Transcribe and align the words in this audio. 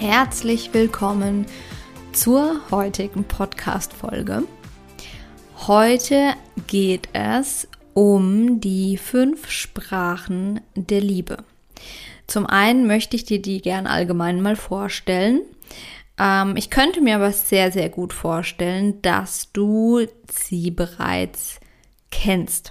Herzlich 0.00 0.72
willkommen 0.72 1.44
zur 2.12 2.60
heutigen 2.70 3.24
Podcast-Folge. 3.24 4.44
Heute 5.66 6.34
geht 6.68 7.08
es 7.14 7.66
um 7.94 8.60
die 8.60 8.96
fünf 8.96 9.50
Sprachen 9.50 10.60
der 10.76 11.00
Liebe. 11.00 11.38
Zum 12.28 12.46
einen 12.46 12.86
möchte 12.86 13.16
ich 13.16 13.24
dir 13.24 13.42
die 13.42 13.60
gern 13.60 13.88
allgemein 13.88 14.40
mal 14.40 14.54
vorstellen. 14.54 15.40
Ähm, 16.16 16.54
ich 16.56 16.70
könnte 16.70 17.00
mir 17.00 17.16
aber 17.16 17.32
sehr, 17.32 17.72
sehr 17.72 17.88
gut 17.88 18.12
vorstellen, 18.12 19.02
dass 19.02 19.50
du 19.52 20.06
sie 20.30 20.70
bereits 20.70 21.58
kennst. 22.12 22.70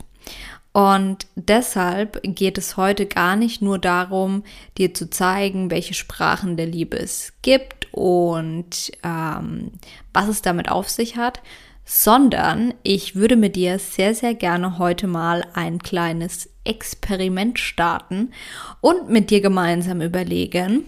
Und 0.78 1.26
deshalb 1.34 2.20
geht 2.22 2.60
es 2.60 2.78
heute 2.78 3.08
gar 3.08 3.36
nicht 3.36 3.64
nur 3.64 3.80
darum, 3.80 4.44
dir 4.78 4.94
zu 4.94 5.10
zeigen, 5.10 5.72
welche 5.72 5.96
Sprachen 5.96 6.56
der 6.56 6.68
Liebe 6.68 7.00
es 7.00 7.34
gibt 7.42 7.92
und 7.92 8.92
ähm, 9.02 9.72
was 10.14 10.28
es 10.28 10.44
damit 10.44 10.70
auf 10.70 10.88
sich 10.88 11.18
hat, 11.18 11.42
sondern 11.84 12.76
ich 12.84 13.16
würde 13.16 13.38
mit 13.38 13.56
dir 13.56 13.80
sehr, 13.80 14.14
sehr 14.14 14.36
gerne 14.36 14.78
heute 14.78 15.08
mal 15.08 15.48
ein 15.56 15.80
kleines 15.80 16.48
Experiment 16.64 17.58
starten 17.58 18.32
und 18.80 19.10
mit 19.10 19.32
dir 19.32 19.42
gemeinsam 19.42 20.00
überlegen, 20.02 20.86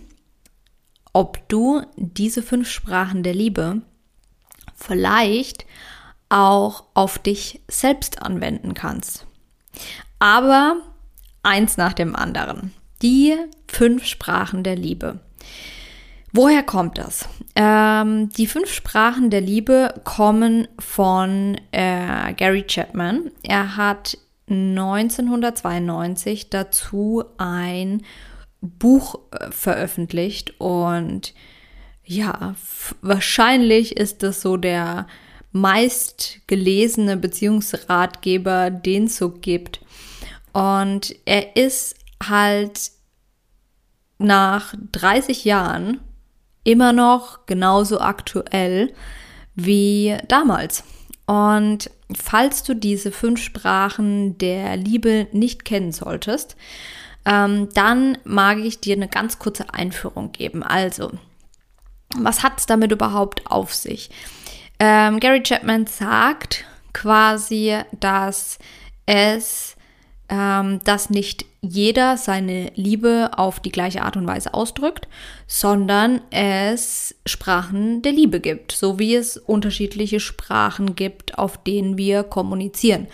ob 1.14 1.50
du 1.50 1.82
diese 1.96 2.44
fünf 2.44 2.70
Sprachen 2.70 3.24
der 3.24 3.34
Liebe 3.34 3.82
vielleicht 4.76 5.66
auch 6.30 6.84
auf 6.94 7.18
dich 7.18 7.62
selbst 7.68 8.22
anwenden 8.22 8.76
kannst. 8.76 9.26
Aber 10.20 10.78
eins 11.44 11.78
nach 11.78 11.94
dem 11.94 12.16
anderen. 12.16 12.74
Die 13.02 13.36
fünf 13.68 14.06
Sprachen 14.06 14.64
der 14.64 14.76
Liebe. 14.76 15.20
Woher 16.32 16.64
kommt 16.64 16.98
das? 16.98 17.28
Ähm, 17.56 18.30
die 18.30 18.46
fünf 18.46 18.72
Sprachen 18.72 19.30
der 19.30 19.42
Liebe 19.42 19.94
kommen 20.04 20.68
von 20.78 21.58
äh, 21.72 22.34
Gary 22.34 22.66
Chapman. 22.68 23.32
Er 23.42 23.78
hat 23.78 24.18
1992 24.48 26.50
dazu 26.50 27.24
ein 27.38 28.04
Buch 28.62 29.20
äh, 29.32 29.52
veröffentlicht 29.52 30.60
und 30.60 31.34
ja, 32.04 32.56
wahrscheinlich 33.02 33.98
ist 33.98 34.24
das 34.24 34.42
so 34.42 34.58
der 34.58 35.08
meistgelesene 35.52 37.18
Beziehungsratgeber, 37.18 38.70
den 38.70 39.06
es 39.06 39.18
so 39.18 39.32
gibt. 39.32 39.82
Und 40.54 41.16
er 41.26 41.56
ist 41.56 41.96
halt 42.24 42.92
nach 44.18 44.74
30 44.92 45.46
Jahren 45.46 46.00
immer 46.64 46.94
noch 46.94 47.46
genauso 47.46 48.00
aktuell 48.00 48.94
wie 49.56 50.18
damals. 50.28 50.84
Und 51.26 51.90
falls 52.16 52.64
du 52.64 52.74
diese 52.74 53.12
fünf 53.12 53.42
Sprachen 53.42 54.38
der 54.38 54.78
Liebe 54.78 55.28
nicht 55.32 55.64
kennen 55.66 55.92
solltest, 55.92 56.56
ähm, 57.26 57.70
dann 57.74 58.18
mag 58.24 58.58
ich 58.60 58.80
dir 58.80 58.96
eine 58.96 59.08
ganz 59.08 59.40
kurze 59.40 59.74
Einführung 59.74 60.32
geben. 60.32 60.64
Also, 60.64 61.12
was 62.18 62.42
hat 62.44 62.60
es 62.60 62.66
damit 62.66 62.92
überhaupt 62.92 63.46
auf 63.46 63.74
sich? 63.74 64.10
Ähm, 64.80 65.20
Gary 65.20 65.44
Chapman 65.44 65.88
sagt 65.88 66.66
quasi, 66.94 67.78
dass 68.00 68.60
es 69.06 69.76
ähm, 70.30 70.80
dass 70.84 71.10
nicht 71.10 71.46
jeder 71.62 72.16
seine 72.16 72.72
Liebe 72.76 73.32
auf 73.36 73.60
die 73.60 73.72
gleiche 73.72 74.04
Art 74.04 74.16
und 74.16 74.28
Weise 74.28 74.54
ausdrückt, 74.54 75.08
sondern 75.48 76.22
es 76.30 77.16
Sprachen 77.26 78.02
der 78.02 78.14
Liebe 78.14 78.40
gibt, 78.40 78.72
so 78.72 79.00
wie 79.00 79.16
es 79.16 79.38
unterschiedliche 79.38 80.20
Sprachen 80.20 80.96
gibt, 80.96 81.38
auf 81.38 81.62
denen 81.64 81.98
wir 81.98 82.24
kommunizieren. 82.24 83.08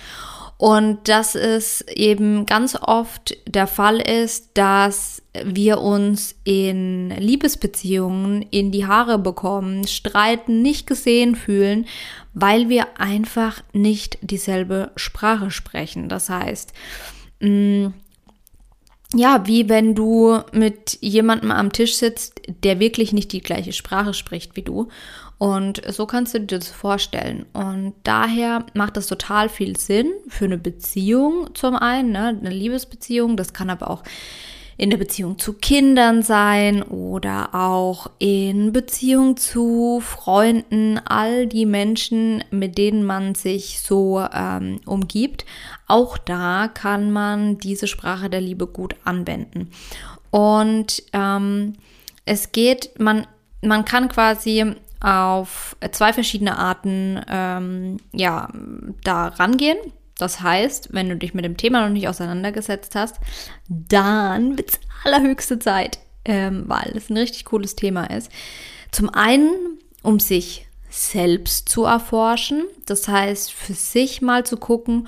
Und 0.58 1.10
dass 1.10 1.36
es 1.36 1.82
eben 1.82 2.46
ganz 2.46 2.78
oft 2.82 3.38
der 3.46 3.68
Fall 3.68 4.00
ist, 4.00 4.52
dass 4.54 5.22
wir 5.44 5.82
uns 5.82 6.36
in 6.46 7.10
Liebesbeziehungen 7.10 8.42
in 8.42 8.72
die 8.72 8.86
Haare 8.86 9.20
bekommen, 9.20 9.86
streiten, 9.86 10.62
nicht 10.62 10.88
gesehen 10.88 11.36
fühlen, 11.36 11.86
weil 12.34 12.70
wir 12.70 13.00
einfach 13.00 13.62
nicht 13.74 14.18
dieselbe 14.22 14.92
Sprache 14.96 15.52
sprechen. 15.52 16.08
Das 16.08 16.30
heißt, 16.30 16.72
mh, 17.42 17.50
mm, 17.50 17.94
ja, 19.14 19.46
wie 19.46 19.70
wenn 19.70 19.96
du 19.96 20.40
mit 20.52 20.98
jemandem 21.00 21.52
am 21.52 21.72
Tisch 21.72 21.96
sitzt, 21.96 22.42
der 22.64 22.80
wirklich 22.80 23.14
nicht 23.14 23.32
die 23.32 23.40
gleiche 23.40 23.72
Sprache 23.72 24.14
spricht 24.14 24.56
wie 24.56 24.64
du 24.64 24.90
und 25.38 25.82
so 25.92 26.06
kannst 26.06 26.34
du 26.34 26.40
dir 26.40 26.60
das 26.60 26.70
vorstellen. 26.70 27.46
Und 27.54 27.94
daher 28.04 28.66
macht 28.74 28.98
das 28.98 29.08
total 29.08 29.50
viel 29.50 29.78
Sinn 29.78 30.12
für 30.28 30.46
eine 30.46 30.58
Beziehung 30.58 31.50
zum 31.54 31.76
einen, 31.76 32.12
ne? 32.12 32.28
eine 32.40 32.50
Liebesbeziehung. 32.50 33.36
Das 33.36 33.54
kann 33.54 33.70
aber 33.70 33.90
auch 33.90 34.04
in 34.78 34.90
der 34.90 34.98
Beziehung 34.98 35.38
zu 35.38 35.54
Kindern 35.54 36.22
sein 36.22 36.84
oder 36.84 37.56
auch 37.56 38.12
in 38.20 38.74
Beziehung 38.74 39.38
zu 39.38 40.02
Freunden, 40.02 41.00
all 41.06 41.48
die 41.48 41.66
Menschen, 41.66 42.44
mit 42.52 42.78
denen 42.78 43.06
man 43.06 43.36
sich 43.36 43.82
so 43.82 44.26
ähm, 44.34 44.82
umgibt. 44.86 45.46
Auch 45.88 46.18
da 46.18 46.70
kann 46.74 47.12
man 47.12 47.58
diese 47.58 47.88
Sprache 47.88 48.30
der 48.30 48.42
Liebe 48.42 48.68
gut 48.68 48.96
anwenden. 49.06 49.72
Und 50.30 51.04
ähm, 51.14 51.74
es 52.26 52.52
geht, 52.52 53.00
man, 53.00 53.28
man 53.62 53.86
kann 53.86 54.10
quasi 54.10 54.76
auf 55.06 55.78
zwei 55.92 56.14
verschiedene 56.14 56.58
Arten 56.58 57.22
ähm, 57.30 57.98
ja, 58.12 58.50
da 59.04 59.28
rangehen. 59.28 59.78
Das 60.18 60.42
heißt, 60.42 60.94
wenn 60.94 61.10
du 61.10 61.16
dich 61.16 61.36
mit 61.36 61.46
dem 61.46 61.58
Thema 61.58 61.82
noch 61.84 61.94
nicht 61.94 62.08
auseinandergesetzt 62.08 62.96
hast, 62.96 63.18
dann 63.70 64.58
wird 64.58 64.72
es 64.72 64.80
allerhöchste 65.04 65.60
Zeit, 65.60 66.00
ähm, 66.26 66.64
weil 66.66 66.94
es 66.96 67.12
ein 67.12 67.18
richtig 67.18 67.46
cooles 67.46 67.76
Thema 67.76 68.06
ist. 68.06 68.32
Zum 68.92 69.10
einen, 69.10 69.78
um 70.02 70.20
sich 70.20 70.66
selbst 70.90 71.70
zu 71.70 71.84
erforschen, 71.84 72.64
das 72.88 73.08
heißt, 73.08 73.52
für 73.54 73.74
sich 73.74 74.24
mal 74.24 74.44
zu 74.44 74.58
gucken. 74.58 75.08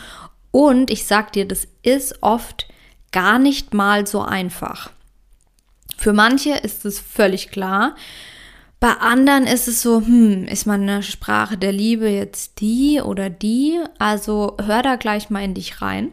Und 0.52 0.92
ich 0.92 1.06
sag 1.06 1.34
dir, 1.34 1.48
das 1.48 1.68
ist 1.82 2.22
oft 2.22 2.68
gar 3.12 3.40
nicht 3.40 3.74
mal 3.74 4.06
so 4.06 4.22
einfach. 4.22 4.92
Für 5.98 6.14
manche 6.14 6.52
ist 6.52 6.86
es 6.86 7.00
völlig 7.00 7.50
klar. 7.50 7.96
Bei 8.80 8.94
anderen 8.94 9.48
ist 9.48 9.68
es 9.68 9.82
so, 9.82 10.02
hm, 10.02 10.46
ist 10.46 10.68
meine 10.68 11.02
Sprache 11.02 11.58
der 11.58 11.72
Liebe 11.72 12.10
jetzt 12.10 12.62
die 12.62 13.02
oder 13.02 13.30
die? 13.30 13.80
Also 13.98 14.56
hör 14.64 14.84
da 14.84 14.96
gleich 14.98 15.30
mal 15.30 15.44
in 15.44 15.56
dich 15.56 15.82
rein. 15.82 16.12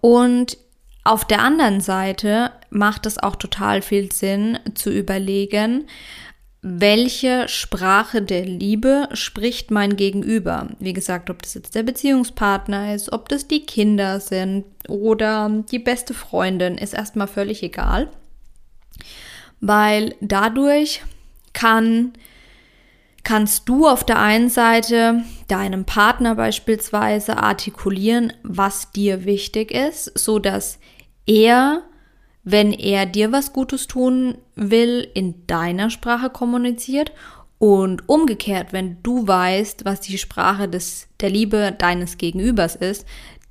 Und 0.00 0.58
auf 1.04 1.24
der 1.24 1.40
anderen 1.40 1.80
Seite 1.80 2.52
macht 2.68 3.06
es 3.06 3.18
auch 3.18 3.36
total 3.36 3.80
viel 3.80 4.12
Sinn 4.12 4.58
zu 4.74 4.90
überlegen, 4.90 5.86
welche 6.60 7.48
Sprache 7.48 8.20
der 8.20 8.44
Liebe 8.44 9.08
spricht 9.12 9.70
mein 9.70 9.96
Gegenüber? 9.96 10.68
Wie 10.80 10.92
gesagt, 10.92 11.30
ob 11.30 11.40
das 11.40 11.54
jetzt 11.54 11.74
der 11.74 11.84
Beziehungspartner 11.84 12.94
ist, 12.94 13.12
ob 13.12 13.28
das 13.30 13.46
die 13.46 13.64
Kinder 13.64 14.20
sind 14.20 14.64
oder 14.88 15.64
die 15.70 15.78
beste 15.78 16.12
Freundin, 16.12 16.76
ist 16.76 16.94
erstmal 16.94 17.28
völlig 17.28 17.62
egal. 17.62 18.10
Weil 19.60 20.14
dadurch 20.20 21.00
kann, 21.52 22.12
kannst 23.24 23.68
du 23.68 23.86
auf 23.86 24.04
der 24.04 24.18
einen 24.20 24.48
Seite 24.48 25.22
deinem 25.48 25.84
Partner 25.84 26.34
beispielsweise 26.34 27.36
artikulieren, 27.36 28.32
was 28.42 28.92
dir 28.92 29.24
wichtig 29.24 29.70
ist, 29.70 30.18
so 30.18 30.38
dass 30.38 30.78
er, 31.26 31.82
wenn 32.44 32.72
er 32.72 33.04
dir 33.06 33.32
was 33.32 33.52
Gutes 33.52 33.86
tun 33.86 34.38
will, 34.54 35.06
in 35.14 35.46
deiner 35.46 35.90
Sprache 35.90 36.30
kommuniziert 36.30 37.12
Und 37.58 38.08
umgekehrt, 38.08 38.72
wenn 38.72 39.02
du 39.02 39.26
weißt, 39.26 39.84
was 39.84 40.00
die 40.00 40.16
Sprache 40.16 40.68
des, 40.68 41.08
der 41.20 41.28
Liebe 41.28 41.74
deines 41.76 42.16
Gegenübers 42.16 42.76
ist, 42.76 43.04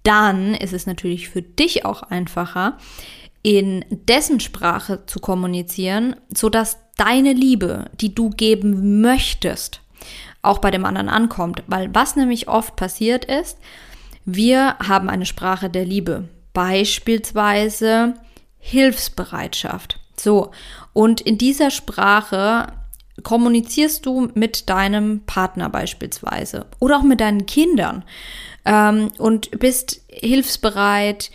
dann 0.04 0.54
ist 0.54 0.72
es 0.72 0.86
natürlich 0.86 1.28
für 1.28 1.42
dich 1.42 1.86
auch 1.86 2.04
einfacher, 2.04 2.78
in 3.48 3.86
dessen 3.90 4.42
Sprache 4.42 5.06
zu 5.06 5.22
kommunizieren, 5.22 6.18
sodass 6.28 6.80
deine 6.98 7.32
Liebe, 7.32 7.86
die 7.94 8.14
du 8.14 8.30
geben 8.30 9.00
möchtest, 9.00 9.80
auch 10.42 10.58
bei 10.58 10.70
dem 10.70 10.84
anderen 10.84 11.08
ankommt. 11.08 11.64
Weil 11.68 11.96
was 11.96 12.18
nämlich 12.18 12.50
oft 12.50 12.76
passiert 12.76 13.24
ist, 13.24 13.58
wir 14.26 14.78
haben 14.80 15.08
eine 15.08 15.26
Sprache 15.26 15.70
der 15.70 15.86
Liebe, 15.86 16.28
beispielsweise 16.52 18.16
Hilfsbereitschaft. 18.58 19.98
So, 20.20 20.52
und 20.92 21.22
in 21.22 21.38
dieser 21.38 21.72
Sprache 21.72 22.68
kommunizierst 23.24 24.06
du 24.06 24.30
mit 24.34 24.68
deinem 24.68 25.22
Partner 25.26 25.70
beispielsweise 25.70 26.66
oder 26.80 26.98
auch 26.98 27.04
mit 27.04 27.22
deinen 27.22 27.46
Kindern 27.46 28.04
ähm, 28.66 29.08
und 29.18 29.58
bist 29.58 30.02
hilfsbereit 30.10 31.32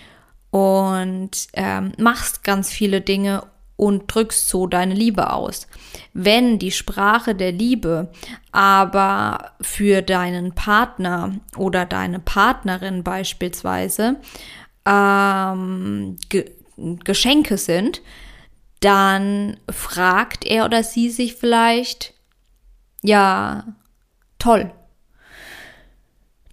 und 0.53 1.31
ähm, 1.55 1.93
machst 1.97 2.45
ganz 2.45 2.71
viele 2.71 3.01
Dinge 3.01 3.43
und 3.77 4.15
drückst 4.15 4.49
so 4.51 4.67
deine 4.67 4.95
Liebe 4.95 5.33
aus. 5.33 5.67
Wenn 6.13 6.59
die 6.59 6.71
Sprache 6.71 7.35
der 7.35 7.53
Liebe 7.53 8.13
aber 8.53 9.53
für 9.63 10.03
deinen 10.03 10.55
Partner 10.55 11.33
oder 11.57 11.87
deine 11.87 12.21
Partnerin 12.21 13.03
beispielsweise 13.03 14.17
ähm, 14.87 16.17
Ge 16.29 16.53
Geschenke 17.05 17.59
sind, 17.59 18.03
dann 18.81 19.57
fragt 19.71 20.45
er 20.45 20.65
oder 20.65 20.83
sie 20.83 21.11
sich 21.11 21.35
vielleicht, 21.35 22.15
ja, 23.03 23.65
toll. 24.39 24.73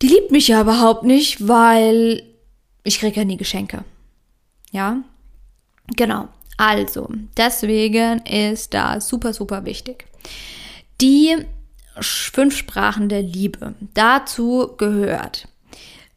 Die 0.01 0.07
liebt 0.07 0.31
mich 0.31 0.49
ja 0.49 0.61
überhaupt 0.61 1.03
nicht, 1.03 1.47
weil 1.47 2.28
ich 2.83 2.99
kriege 2.99 3.19
ja 3.19 3.25
nie 3.25 3.37
Geschenke. 3.37 3.83
Ja, 4.71 4.97
genau. 5.95 6.27
Also, 6.57 7.09
deswegen 7.37 8.19
ist 8.19 8.73
das 8.73 9.07
super, 9.07 9.33
super 9.33 9.65
wichtig. 9.65 10.05
Die 11.01 11.35
fünf 11.99 12.57
Sprachen 12.57 13.09
der 13.09 13.21
Liebe. 13.21 13.75
Dazu 13.93 14.75
gehört 14.77 15.47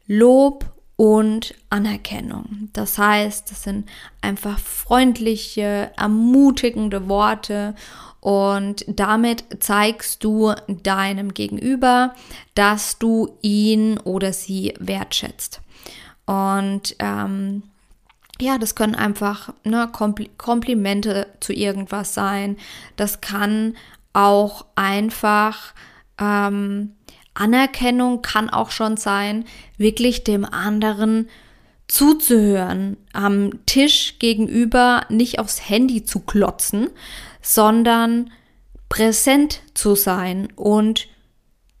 Lob, 0.05 0.73
und 0.95 1.55
Anerkennung. 1.69 2.69
Das 2.73 2.97
heißt, 2.97 3.49
das 3.49 3.63
sind 3.63 3.89
einfach 4.21 4.59
freundliche, 4.59 5.91
ermutigende 5.97 7.09
Worte 7.09 7.75
und 8.19 8.85
damit 8.87 9.43
zeigst 9.59 10.23
du 10.23 10.53
deinem 10.67 11.33
Gegenüber, 11.33 12.13
dass 12.55 12.99
du 12.99 13.37
ihn 13.41 13.97
oder 13.99 14.31
sie 14.33 14.73
wertschätzt. 14.79 15.59
Und 16.25 16.95
ähm, 16.99 17.63
ja, 18.39 18.57
das 18.57 18.75
können 18.75 18.95
einfach 18.95 19.53
ne, 19.63 19.89
Kompl 19.91 20.27
Komplimente 20.37 21.27
zu 21.39 21.53
irgendwas 21.53 22.13
sein. 22.13 22.57
Das 22.95 23.21
kann 23.21 23.75
auch 24.13 24.65
einfach 24.75 25.73
ähm, 26.19 26.93
Anerkennung 27.33 28.21
kann 28.21 28.49
auch 28.49 28.71
schon 28.71 28.97
sein, 28.97 29.45
wirklich 29.77 30.23
dem 30.23 30.45
anderen 30.45 31.29
zuzuhören, 31.87 32.97
am 33.11 33.65
Tisch 33.65 34.19
gegenüber 34.19 35.05
nicht 35.09 35.39
aufs 35.39 35.69
Handy 35.69 36.03
zu 36.03 36.19
klotzen, 36.19 36.89
sondern 37.41 38.31
präsent 38.89 39.61
zu 39.73 39.95
sein 39.95 40.47
und 40.55 41.07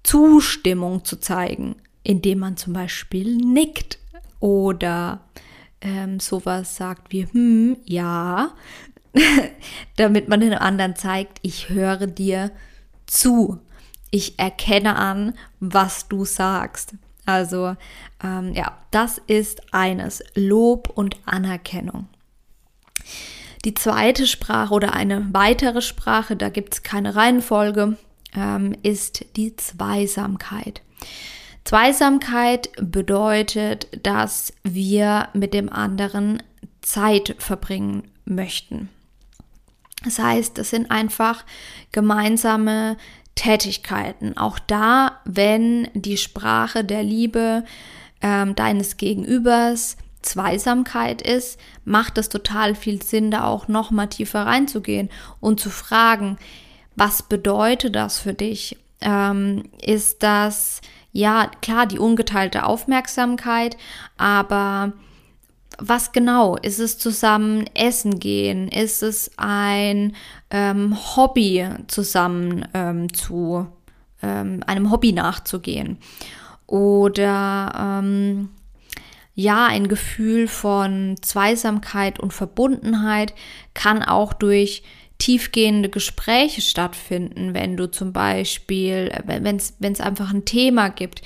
Zustimmung 0.03 1.05
zu 1.05 1.17
zeigen, 1.17 1.75
indem 2.03 2.39
man 2.39 2.57
zum 2.57 2.73
Beispiel 2.73 3.35
nickt 3.35 3.99
oder 4.43 5.21
ähm, 5.81 6.19
sowas 6.19 6.75
sagt 6.75 7.11
wie, 7.11 7.25
hm, 7.25 7.77
ja, 7.85 8.51
damit 9.95 10.27
man 10.27 10.39
den 10.39 10.53
anderen 10.53 10.95
zeigt, 10.95 11.39
ich 11.41 11.69
höre 11.69 12.07
dir 12.07 12.51
zu 13.05 13.59
ich 14.13 14.37
erkenne 14.37 14.95
an, 14.95 15.33
was 15.59 16.07
du 16.07 16.23
sagst. 16.23 16.93
Also 17.25 17.75
ähm, 18.23 18.53
ja, 18.53 18.77
das 18.91 19.17
ist 19.25 19.73
eines, 19.73 20.23
Lob 20.35 20.87
und 20.93 21.17
Anerkennung. 21.25 22.07
Die 23.65 23.73
zweite 23.73 24.27
Sprache 24.27 24.71
oder 24.71 24.93
eine 24.93 25.33
weitere 25.33 25.81
Sprache, 25.81 26.35
da 26.35 26.49
gibt 26.49 26.75
es 26.75 26.83
keine 26.83 27.15
Reihenfolge, 27.15 27.97
ähm, 28.35 28.75
ist 28.83 29.25
die 29.35 29.55
Zweisamkeit. 29.55 30.83
Zweisamkeit 31.63 32.69
bedeutet, 32.77 33.87
dass 34.03 34.53
wir 34.63 35.29
mit 35.33 35.53
dem 35.53 35.71
anderen 35.71 36.43
Zeit 36.81 37.35
verbringen 37.39 38.03
möchten. 38.25 38.89
Das 40.03 40.19
heißt, 40.19 40.57
es 40.59 40.69
sind 40.69 40.91
einfach 40.91 41.45
gemeinsame 41.91 42.97
Tätigkeiten. 43.35 44.37
Auch 44.37 44.59
da, 44.59 45.19
wenn 45.25 45.87
die 45.93 46.17
Sprache 46.17 46.83
der 46.83 47.03
Liebe 47.03 47.63
ähm, 48.21 48.55
deines 48.55 48.97
Gegenübers 48.97 49.97
Zweisamkeit 50.21 51.21
ist, 51.21 51.59
macht 51.85 52.17
es 52.17 52.29
total 52.29 52.75
viel 52.75 53.01
Sinn, 53.01 53.31
da 53.31 53.45
auch 53.45 53.67
noch 53.67 53.91
mal 53.91 54.07
tiefer 54.07 54.45
reinzugehen 54.45 55.09
und 55.39 55.59
zu 55.59 55.69
fragen, 55.69 56.37
was 56.95 57.23
bedeutet 57.23 57.95
das 57.95 58.19
für 58.19 58.33
dich? 58.33 58.77
Ähm, 59.01 59.63
ist 59.81 60.23
das, 60.23 60.81
ja, 61.13 61.49
klar, 61.61 61.85
die 61.85 61.99
ungeteilte 61.99 62.65
Aufmerksamkeit, 62.65 63.77
aber 64.17 64.93
was 65.77 66.11
genau? 66.11 66.55
Ist 66.57 66.79
es 66.79 66.97
zusammen 66.97 67.65
essen 67.75 68.19
gehen? 68.19 68.67
Ist 68.67 69.03
es 69.03 69.31
ein 69.37 70.15
ähm, 70.49 70.97
Hobby 71.15 71.67
zusammen 71.87 72.67
ähm, 72.73 73.13
zu 73.13 73.67
ähm, 74.21 74.61
einem 74.65 74.91
Hobby 74.91 75.13
nachzugehen? 75.13 75.97
Oder 76.67 78.01
ähm, 78.03 78.49
ja, 79.35 79.65
ein 79.67 79.87
Gefühl 79.87 80.47
von 80.47 81.17
Zweisamkeit 81.21 82.19
und 82.19 82.33
Verbundenheit 82.33 83.33
kann 83.73 84.03
auch 84.03 84.33
durch 84.33 84.83
tiefgehende 85.23 85.87
Gespräche 85.87 86.59
stattfinden, 86.59 87.53
wenn 87.53 87.77
du 87.77 87.89
zum 87.89 88.11
Beispiel, 88.11 89.09
wenn 89.25 89.55
es 89.55 90.01
einfach 90.01 90.33
ein 90.33 90.43
Thema 90.43 90.89
gibt, 90.89 91.21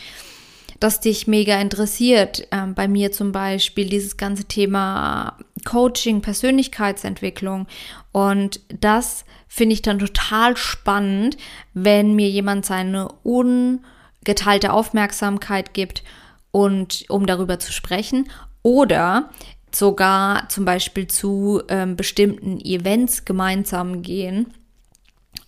das 0.80 1.00
dich 1.00 1.25
mega 1.25 1.60
interessiert. 1.60 2.48
Ähm, 2.51 2.75
bei 2.75 2.88
mir 2.88 3.12
zum 3.12 3.32
Beispiel 3.32 3.89
dieses 3.89 4.16
ganze 4.16 4.44
Thema 4.44 5.36
Coaching, 5.66 6.22
Persönlichkeitsentwicklung. 6.22 7.66
Und 8.12 8.60
das 8.80 9.25
finde 9.48 9.74
ich 9.74 9.82
dann 9.82 9.98
total 9.98 10.56
spannend, 10.58 11.36
wenn 11.74 12.13
mir 12.13 12.30
jemand 12.30 12.68
seine 12.68 13.08
ungeteilte 13.24 14.74
Aufmerksamkeit 14.74 15.74
gibt 15.74 16.04
und 16.51 17.06
um 17.10 17.25
darüber 17.25 17.58
zu 17.58 17.74
sprechen. 17.74 18.30
Oder 18.62 19.32
sogar 19.72 20.50
zum 20.50 20.66
Beispiel 20.66 21.08
zu 21.08 21.62
ähm, 21.68 21.96
bestimmten 21.96 22.60
Events 22.60 23.26
gemeinsam 23.26 24.02
gehen, 24.02 24.54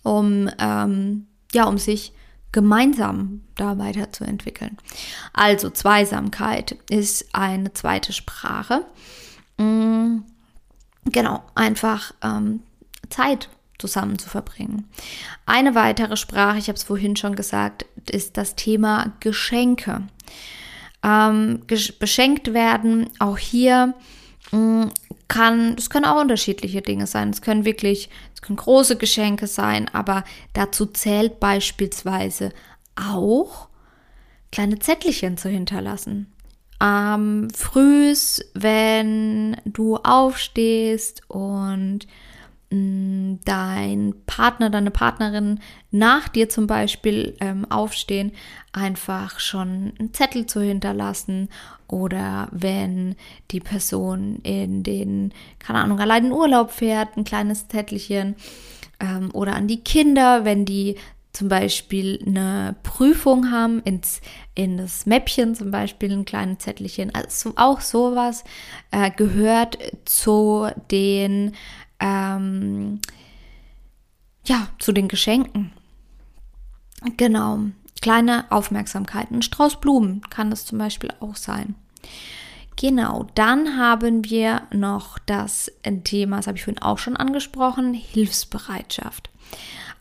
um 0.02 0.50
ähm, 0.58 1.26
ja, 1.52 1.64
um 1.64 1.78
sich 1.78 2.12
gemeinsam 2.52 3.42
da 3.56 3.78
weiterzuentwickeln. 3.78 4.76
Also 5.32 5.70
Zweisamkeit 5.70 6.76
ist 6.88 7.28
eine 7.32 7.72
zweite 7.72 8.12
Sprache. 8.12 8.84
Mm, 9.56 10.18
genau, 11.04 11.42
einfach 11.54 12.12
ähm, 12.22 12.62
Zeit 13.08 13.48
zusammen 13.78 14.18
zu 14.18 14.28
verbringen. 14.28 14.88
Eine 15.46 15.74
weitere 15.74 16.16
Sprache, 16.16 16.58
ich 16.58 16.68
habe 16.68 16.76
es 16.76 16.82
vorhin 16.82 17.16
schon 17.16 17.34
gesagt, 17.34 17.86
ist 18.10 18.36
das 18.36 18.56
Thema 18.56 19.12
Geschenke. 19.20 20.02
Ähm, 21.02 21.62
beschenkt 21.98 22.52
werden, 22.52 23.08
auch 23.18 23.38
hier 23.38 23.94
mm, 24.52 24.84
kann, 25.28 25.76
das 25.76 25.88
können 25.88 26.04
auch 26.04 26.20
unterschiedliche 26.20 26.82
Dinge 26.82 27.06
sein. 27.06 27.30
Es 27.30 27.40
können 27.40 27.64
wirklich, 27.64 28.10
es 28.34 28.42
können 28.42 28.56
große 28.56 28.96
Geschenke 28.96 29.46
sein, 29.46 29.88
aber 29.92 30.24
dazu 30.52 30.86
zählt 30.86 31.40
beispielsweise 31.40 32.52
auch 32.96 33.68
kleine 34.52 34.78
Zettelchen 34.78 35.36
zu 35.36 35.48
hinterlassen. 35.48 36.32
Ähm, 36.82 37.48
frühs, 37.54 38.44
wenn 38.54 39.56
du 39.64 39.96
aufstehst 39.96 41.22
und 41.28 42.06
dein 42.70 44.14
Partner, 44.26 44.70
deine 44.70 44.92
Partnerin 44.92 45.58
nach 45.90 46.28
dir 46.28 46.48
zum 46.48 46.68
Beispiel 46.68 47.36
ähm, 47.40 47.66
aufstehen, 47.68 48.30
einfach 48.72 49.40
schon 49.40 49.92
einen 49.98 50.14
Zettel 50.14 50.46
zu 50.46 50.60
hinterlassen 50.60 51.48
oder 51.88 52.48
wenn 52.52 53.16
die 53.50 53.58
Person 53.58 54.38
in 54.44 54.84
den, 54.84 55.32
keine 55.58 55.80
Ahnung, 55.80 55.98
allein 55.98 56.26
in 56.26 56.32
Urlaub 56.32 56.70
fährt, 56.70 57.16
ein 57.16 57.24
kleines 57.24 57.66
Zettelchen 57.66 58.36
ähm, 59.00 59.30
oder 59.32 59.56
an 59.56 59.66
die 59.66 59.82
Kinder, 59.82 60.44
wenn 60.44 60.64
die 60.64 60.94
zum 61.32 61.48
Beispiel 61.48 62.22
eine 62.26 62.76
Prüfung 62.82 63.50
haben, 63.50 63.80
ins, 63.84 64.20
in 64.54 64.76
das 64.76 65.06
Mäppchen 65.06 65.54
zum 65.54 65.70
Beispiel 65.70 66.12
ein 66.12 66.24
kleines 66.24 66.58
Zettelchen. 66.58 67.14
Also 67.14 67.52
auch 67.56 67.80
sowas 67.80 68.44
äh, 68.90 69.10
gehört 69.10 69.78
zu 70.04 70.68
den, 70.90 71.54
ähm, 72.00 73.00
ja, 74.46 74.68
zu 74.78 74.92
den 74.92 75.08
Geschenken. 75.08 75.72
Genau. 77.16 77.60
Kleine 78.00 78.50
Aufmerksamkeiten. 78.50 79.36
Ein 79.36 79.42
Strauß 79.42 79.80
Blumen 79.80 80.22
kann 80.30 80.50
das 80.50 80.64
zum 80.64 80.78
Beispiel 80.78 81.12
auch 81.20 81.36
sein. 81.36 81.74
Genau, 82.76 83.26
dann 83.34 83.76
haben 83.76 84.24
wir 84.24 84.62
noch 84.72 85.18
das 85.18 85.70
Thema, 86.04 86.38
das 86.38 86.46
habe 86.46 86.56
ich 86.56 86.64
vorhin 86.64 86.82
auch 86.82 86.96
schon 86.96 87.14
angesprochen, 87.14 87.92
Hilfsbereitschaft. 87.92 89.28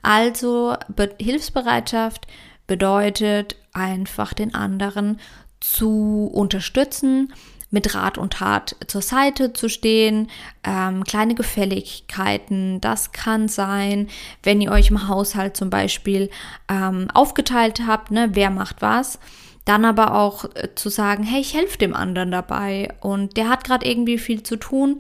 Also 0.02 0.78
Be 0.88 1.14
Hilfsbereitschaft 1.20 2.26
bedeutet 2.68 3.58
einfach 3.74 4.34
den 4.34 4.56
anderen 4.56 5.20
zu 5.60 6.30
unterstützen, 6.34 7.34
mit 7.72 7.94
Rat 7.94 8.18
und 8.18 8.34
Tat 8.34 8.76
zur 8.88 9.02
Seite 9.02 9.54
zu 9.54 9.70
stehen, 9.70 10.30
ähm, 10.64 11.04
kleine 11.04 11.36
Gefälligkeiten. 11.36 12.82
Das 12.82 13.12
kann 13.12 13.48
sein, 13.48 14.08
wenn 14.44 14.62
ihr 14.62 14.72
euch 14.72 14.90
im 14.90 15.08
Haushalt 15.08 15.56
zum 15.56 15.70
Beispiel 15.70 16.30
ähm, 16.68 17.08
aufgeteilt 17.14 17.82
habt, 17.86 18.12
ne, 18.12 18.30
wer 18.34 18.50
macht 18.50 18.82
was. 18.82 19.20
Dann 19.66 19.86
aber 19.86 20.16
auch 20.16 20.46
äh, 20.56 20.70
zu 20.74 20.90
sagen, 20.90 21.24
hey, 21.24 21.42
ich 21.42 21.54
helfe 21.54 21.78
dem 21.78 21.94
anderen 21.94 22.32
dabei 22.32 22.94
und 23.02 23.38
der 23.38 23.50
hat 23.50 23.64
gerade 23.64 23.88
irgendwie 23.88 24.18
viel 24.18 24.42
zu 24.44 24.56
tun 24.56 25.00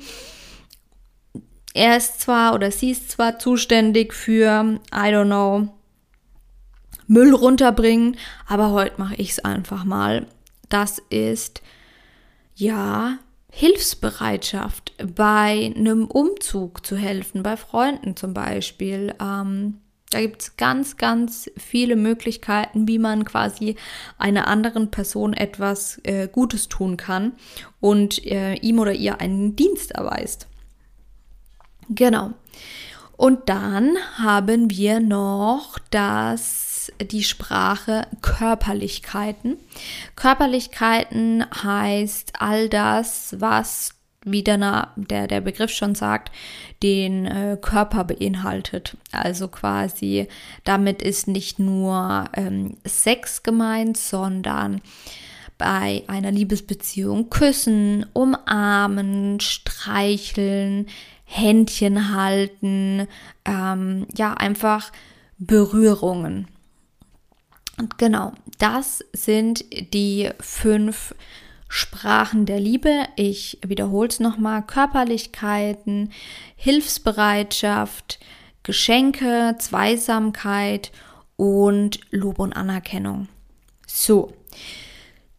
er 1.74 1.98
ist 1.98 2.22
zwar 2.22 2.54
oder 2.54 2.72
sie 2.72 2.92
ist 2.92 3.12
zwar 3.12 3.40
zuständig 3.40 4.14
für, 4.14 4.80
I 4.92 5.14
don't 5.14 5.26
know, 5.26 5.70
Müll 7.08 7.34
runterbringen, 7.34 8.18
aber 8.48 8.72
heute 8.72 9.00
mache 9.00 9.16
ich 9.16 9.32
es 9.32 9.40
einfach 9.40 9.84
mal. 9.84 10.28
Das 10.70 11.00
ist 11.10 11.62
ja 12.60 13.18
Hilfsbereitschaft 13.51 14.94
bei 15.16 15.74
einem 15.75 16.06
Umzug 16.06 16.86
zu 16.86 16.96
helfen, 16.96 17.42
bei 17.42 17.58
Freunden 17.58 18.16
zum 18.16 18.34
Beispiel. 18.34 19.13
Ähm, 19.20 19.82
da 20.12 20.22
gibt 20.22 20.42
es 20.42 20.58
ganz, 20.58 20.98
ganz 20.98 21.50
viele 21.58 21.96
Möglichkeiten, 21.96 22.88
wie 22.88 23.00
man 23.00 23.25
quasi 23.25 23.75
einer 24.18 24.48
anderen 24.48 24.92
Person 24.92 25.34
etwas 25.34 26.00
äh, 26.04 26.28
Gutes 26.28 26.68
tun 26.68 26.98
kann 26.98 27.34
und 27.80 28.25
äh, 28.25 28.56
ihm 28.56 28.80
oder 28.80 28.94
ihr 28.94 29.22
einen 29.22 29.56
Dienst 29.56 29.92
erweist. 29.92 30.48
Genau. 31.89 32.32
Und 33.18 33.50
dann 33.50 33.98
haben 34.18 34.70
wir 34.70 35.00
noch 35.00 35.78
das, 35.92 36.69
die 37.01 37.24
Sprache 37.24 38.08
Körperlichkeiten. 38.22 39.58
Körperlichkeiten 40.15 41.46
heißt 41.63 42.34
all 42.39 42.69
das, 42.69 43.36
was 43.39 43.96
wie 44.25 44.43
der, 44.43 44.89
der, 44.96 45.27
der 45.27 45.41
Begriff 45.41 45.72
schon 45.72 45.96
sagt, 45.96 46.31
den 46.84 47.25
äh, 47.25 47.58
Körper 47.60 48.03
beinhaltet. 48.03 48.98
Also 49.12 49.48
quasi, 49.48 50.27
damit 50.63 51.01
ist 51.01 51.27
nicht 51.27 51.60
nur 51.60 52.25
ähm, 52.34 52.77
Sex 52.86 53.43
gemeint, 53.43 53.98
sondern 53.98 54.81
bei 55.58 56.03
einer 56.08 56.31
Liebesbeziehung 56.31 57.29
küssen, 57.29 58.05
umarmen, 58.13 59.39
streicheln, 59.39 60.88
Händchen 61.25 62.15
halten, 62.15 63.08
ähm, 63.46 64.08
ja, 64.15 64.34
einfach 64.34 64.91
Berührungen. 65.38 66.48
Und 67.79 67.98
genau, 67.98 68.33
das 68.57 69.03
sind 69.13 69.63
die 69.93 70.29
fünf 70.39 71.15
Sprachen 71.69 72.45
der 72.45 72.59
Liebe. 72.59 73.05
Ich 73.15 73.59
wiederhole 73.65 74.09
es 74.09 74.19
nochmal. 74.19 74.63
Körperlichkeiten, 74.63 76.12
Hilfsbereitschaft, 76.57 78.19
Geschenke, 78.63 79.55
Zweisamkeit 79.59 80.91
und 81.38 82.01
Lob 82.12 82.39
und 82.39 82.53
Anerkennung. 82.53 83.29
So, 83.88 84.33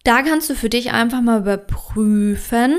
da 0.05 0.23
kannst 0.23 0.49
du 0.49 0.55
für 0.55 0.71
dich 0.71 0.93
einfach 0.93 1.21
mal 1.21 1.41
überprüfen, 1.41 2.79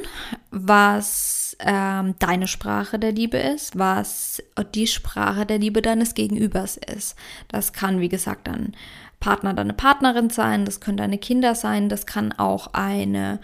was 0.50 1.56
ähm, 1.60 2.16
deine 2.18 2.48
Sprache 2.48 2.98
der 2.98 3.12
Liebe 3.12 3.38
ist, 3.38 3.78
was 3.78 4.42
die 4.74 4.88
Sprache 4.88 5.46
der 5.46 5.60
Liebe 5.60 5.84
deines 5.84 6.16
Gegenübers 6.16 6.78
ist. 6.78 7.16
Das 7.48 7.74
kann, 7.74 8.00
wie 8.00 8.10
gesagt, 8.10 8.50
ein 8.50 8.74
Partner, 9.22 9.54
deine 9.54 9.74
Partnerin 9.74 10.30
sein, 10.30 10.66
das 10.66 10.82
können 10.82 10.98
deine 10.98 11.18
Kinder 11.18 11.56
sein, 11.56 11.88
das 11.88 12.06
kann 12.06 12.34
auch 12.34 12.74
eine, 12.74 13.40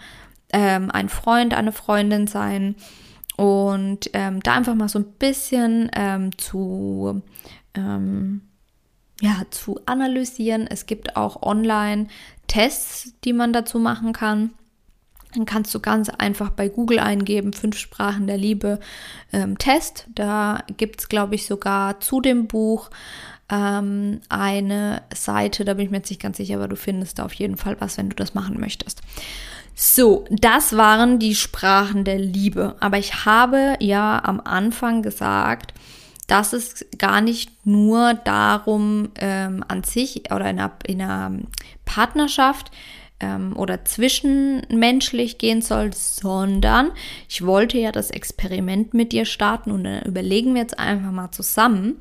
ähm, 0.52 0.90
ein 0.90 1.08
Freund, 1.08 1.54
eine 1.54 1.72
Freundin 1.72 2.26
sein. 2.26 2.76
Und 3.38 4.10
ähm, 4.12 4.42
da 4.42 4.54
einfach 4.54 4.74
mal 4.74 4.88
so 4.88 4.98
ein 4.98 5.12
bisschen 5.18 5.90
ähm, 5.94 6.36
zu 6.36 7.22
ähm, 7.74 8.42
ja, 9.20 9.42
zu 9.50 9.80
analysieren. 9.86 10.66
Es 10.68 10.86
gibt 10.86 11.16
auch 11.16 11.42
online 11.42 12.06
Tests, 12.46 13.14
die 13.24 13.32
man 13.32 13.52
dazu 13.52 13.78
machen 13.78 14.12
kann. 14.12 14.50
Dann 15.34 15.44
kannst 15.44 15.74
du 15.74 15.80
ganz 15.80 16.08
einfach 16.08 16.50
bei 16.50 16.68
Google 16.68 16.98
eingeben, 17.00 17.52
fünf 17.52 17.76
Sprachen 17.76 18.26
der 18.26 18.38
Liebe 18.38 18.80
ähm, 19.32 19.58
Test. 19.58 20.06
Da 20.14 20.62
gibt 20.76 21.00
es, 21.00 21.08
glaube 21.08 21.34
ich, 21.34 21.46
sogar 21.46 22.00
zu 22.00 22.20
dem 22.20 22.46
Buch 22.46 22.90
ähm, 23.50 24.20
eine 24.28 25.02
Seite, 25.14 25.64
da 25.64 25.74
bin 25.74 25.86
ich 25.86 25.90
mir 25.90 25.98
jetzt 25.98 26.10
nicht 26.10 26.22
ganz 26.22 26.36
sicher, 26.36 26.56
aber 26.56 26.68
du 26.68 26.76
findest 26.76 27.18
da 27.18 27.24
auf 27.24 27.32
jeden 27.34 27.56
Fall 27.56 27.76
was, 27.80 27.96
wenn 27.98 28.10
du 28.10 28.16
das 28.16 28.34
machen 28.34 28.60
möchtest. 28.60 29.00
So, 29.74 30.24
das 30.30 30.76
waren 30.76 31.18
die 31.20 31.36
Sprachen 31.36 32.04
der 32.04 32.18
Liebe. 32.18 32.74
Aber 32.80 32.98
ich 32.98 33.24
habe 33.24 33.76
ja 33.78 34.20
am 34.24 34.40
Anfang 34.40 35.02
gesagt, 35.02 35.72
dass 36.26 36.52
es 36.52 36.84
gar 36.98 37.20
nicht 37.20 37.64
nur 37.64 38.14
darum 38.14 39.10
ähm, 39.18 39.64
an 39.66 39.84
sich 39.84 40.30
oder 40.32 40.50
in 40.50 40.58
einer, 40.58 40.72
in 40.86 41.00
einer 41.00 41.32
Partnerschaft 41.84 42.72
ähm, 43.20 43.56
oder 43.56 43.84
zwischenmenschlich 43.84 45.38
gehen 45.38 45.62
soll, 45.62 45.92
sondern 45.94 46.90
ich 47.28 47.46
wollte 47.46 47.78
ja 47.78 47.92
das 47.92 48.10
Experiment 48.10 48.94
mit 48.94 49.12
dir 49.12 49.24
starten 49.24 49.70
und 49.70 49.84
dann 49.84 50.02
überlegen 50.02 50.54
wir 50.54 50.62
jetzt 50.62 50.78
einfach 50.78 51.12
mal 51.12 51.30
zusammen, 51.30 51.96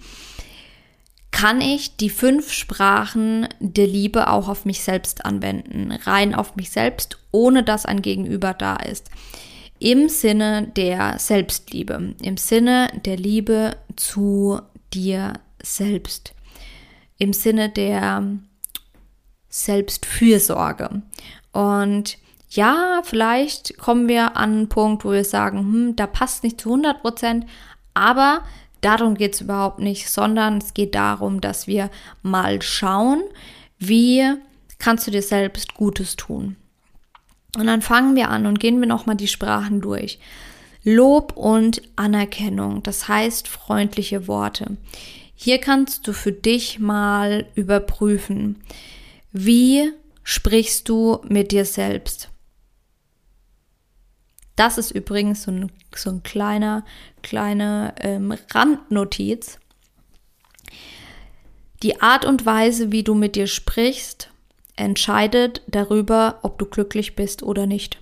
kann 1.38 1.62
ich 1.62 1.98
die 1.98 2.10
fünf 2.10 2.51
Sprachen 2.51 3.48
der 3.60 3.86
Liebe 3.86 4.29
auch 4.29 4.48
auf 4.48 4.65
mich 4.65 4.82
selbst 4.82 5.24
anwenden, 5.24 5.91
rein 5.91 6.34
auf 6.34 6.56
mich 6.56 6.72
selbst, 6.72 7.20
ohne 7.32 7.63
dass 7.63 7.86
ein 7.86 8.01
Gegenüber 8.01 8.53
da 8.53 8.77
ist 8.77 9.12
im 9.79 10.10
Sinne 10.10 10.72
der 10.75 11.20
Selbstliebe, 11.20 12.15
im 12.22 12.38
Sinne 12.38 12.89
der 13.06 13.17
Liebe 13.17 13.77
zu 13.96 14.60
dir 14.94 15.34
selbst, 15.62 16.34
im 17.17 17.34
Sinne 17.34 17.70
der 17.70 18.39
Selbstfürsorge. 19.50 21.03
Und 21.51 22.17
ja, 22.50 23.01
vielleicht 23.03 23.77
kommen 23.77 24.08
wir 24.08 24.38
an 24.38 24.51
einen 24.53 24.70
Punkt, 24.70 25.06
wo 25.06 25.12
wir 25.12 25.25
sagen, 25.25 25.60
hm, 25.60 25.96
da 25.96 26.08
passt 26.08 26.44
nicht 26.44 26.62
zu 26.62 26.70
100 26.70 27.01
Prozent, 27.01 27.46
aber 27.94 28.41
darum 28.88 29.15
geht 29.15 29.36
es 29.36 29.41
überhaupt 29.41 29.79
nicht, 29.79 30.10
sondern 30.10 30.60
es 30.60 30.74
geht 30.74 30.96
darum, 30.96 31.41
dass 31.41 31.67
wir 31.67 31.89
mal 32.22 32.62
schauen, 32.62 33.22
wie 33.79 34.24
kannst 34.79 35.08
du 35.08 35.12
dir 35.12 35.22
selbst 35.22 35.74
Gutes 35.74 36.15
tun. 36.15 36.56
Und 37.58 37.67
dann 37.67 37.82
fangen 37.82 38.15
wir 38.15 38.29
an 38.29 38.46
und 38.46 38.60
gehen 38.60 38.79
wir 38.79 38.88
nochmal 38.88 39.15
die 39.15 39.27
Sprachen 39.27 39.82
durch. 39.82 40.20
Lob 40.84 41.36
und 41.36 41.82
Anerkennung, 41.96 42.82
das 42.84 43.08
heißt 43.08 43.48
freundliche 43.48 44.27
Worte. 44.27 44.77
Hier 45.36 45.60
kannst 45.60 46.08
du 46.08 46.13
für 46.13 46.32
dich 46.32 46.79
mal 46.79 47.46
überprüfen, 47.56 48.62
wie 49.34 49.91
sprichst 50.24 50.88
du 50.88 51.20
mit 51.27 51.51
dir 51.51 51.65
selbst. 51.65 52.29
Das 54.58 54.78
ist 54.78 54.92
übrigens 54.92 55.44
so 55.44 55.52
ein, 55.52 55.72
so 55.96 56.10
ein 56.10 56.24
kleiner, 56.24 56.84
kleine 57.22 57.94
ähm, 58.02 58.36
Randnotiz. 58.52 59.60
Die 61.84 62.02
Art 62.02 62.26
und 62.26 62.46
Weise, 62.46 62.92
wie 62.92 63.04
du 63.04 63.14
mit 63.14 63.36
dir 63.36 63.46
sprichst, 63.46 64.32
entscheidet 64.76 65.62
darüber, 65.68 66.40
ob 66.42 66.58
du 66.58 66.66
glücklich 66.66 67.16
bist 67.16 67.44
oder 67.44 67.68
nicht. 67.68 68.00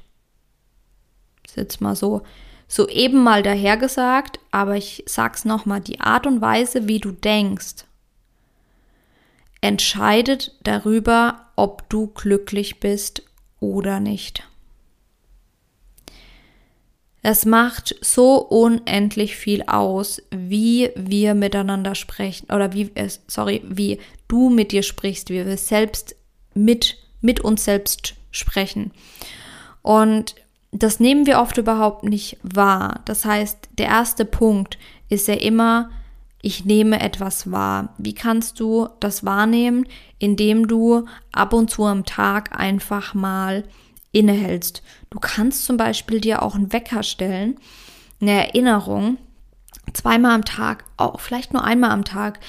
Das 1.43 1.51
ist 1.51 1.57
jetzt 1.57 1.81
mal 1.81 1.95
so, 1.95 2.21
so 2.69 2.87
eben 2.87 3.21
mal 3.21 3.43
dahergesagt, 3.43 4.39
aber 4.51 4.77
ich 4.77 5.03
sag's 5.07 5.43
nochmal, 5.43 5.81
die 5.81 5.99
Art 5.99 6.25
und 6.25 6.39
Weise, 6.39 6.87
wie 6.87 6.99
du 6.99 7.11
denkst, 7.11 7.83
entscheidet 9.59 10.55
darüber, 10.63 11.47
ob 11.57 11.89
du 11.89 12.07
glücklich 12.07 12.79
bist 12.79 13.23
oder 13.59 13.99
nicht. 13.99 14.47
Es 17.27 17.43
macht 17.43 17.95
so 18.01 18.35
unendlich 18.37 19.35
viel 19.35 19.63
aus, 19.63 20.21
wie 20.29 20.91
wir 20.95 21.33
miteinander 21.33 21.95
sprechen 21.95 22.53
oder 22.53 22.71
wie, 22.73 22.91
sorry, 23.25 23.63
wie 23.67 23.97
du 24.27 24.51
mit 24.51 24.71
dir 24.71 24.83
sprichst, 24.83 25.31
wie 25.31 25.43
wir 25.43 25.57
selbst 25.57 26.15
mit, 26.53 26.99
mit 27.21 27.39
uns 27.39 27.65
selbst 27.65 28.13
sprechen. 28.29 28.91
Und 29.81 30.35
das 30.71 30.99
nehmen 30.99 31.25
wir 31.25 31.39
oft 31.39 31.57
überhaupt 31.57 32.03
nicht 32.03 32.37
wahr. 32.43 33.01
Das 33.05 33.25
heißt, 33.25 33.69
der 33.79 33.87
erste 33.87 34.25
Punkt 34.25 34.77
ist 35.09 35.27
ja 35.27 35.33
immer, 35.33 35.89
ich 36.43 36.63
nehme 36.63 36.99
etwas 36.99 37.51
wahr. 37.51 37.95
Wie 37.97 38.13
kannst 38.13 38.59
du 38.59 38.87
das 38.99 39.25
wahrnehmen? 39.25 39.87
Indem 40.19 40.67
du 40.67 41.07
ab 41.31 41.53
und 41.53 41.71
zu 41.71 41.85
am 41.85 42.05
Tag 42.05 42.55
einfach 42.55 43.15
mal 43.15 43.63
innehältst. 44.15 44.81
Du 45.09 45.19
kannst 45.19 45.65
zum 45.65 45.77
Beispiel 45.77 46.21
dir 46.21 46.41
auch 46.41 46.55
einen 46.55 46.71
Wecker 46.71 47.03
stellen, 47.03 47.59
eine 48.21 48.47
Erinnerung, 48.47 49.17
zweimal 49.93 50.31
am 50.31 50.45
Tag, 50.45 50.85
auch 50.97 51.19
vielleicht 51.19 51.53
nur 51.53 51.63
einmal 51.63 51.91
am 51.91 52.05
Tag. 52.05 52.39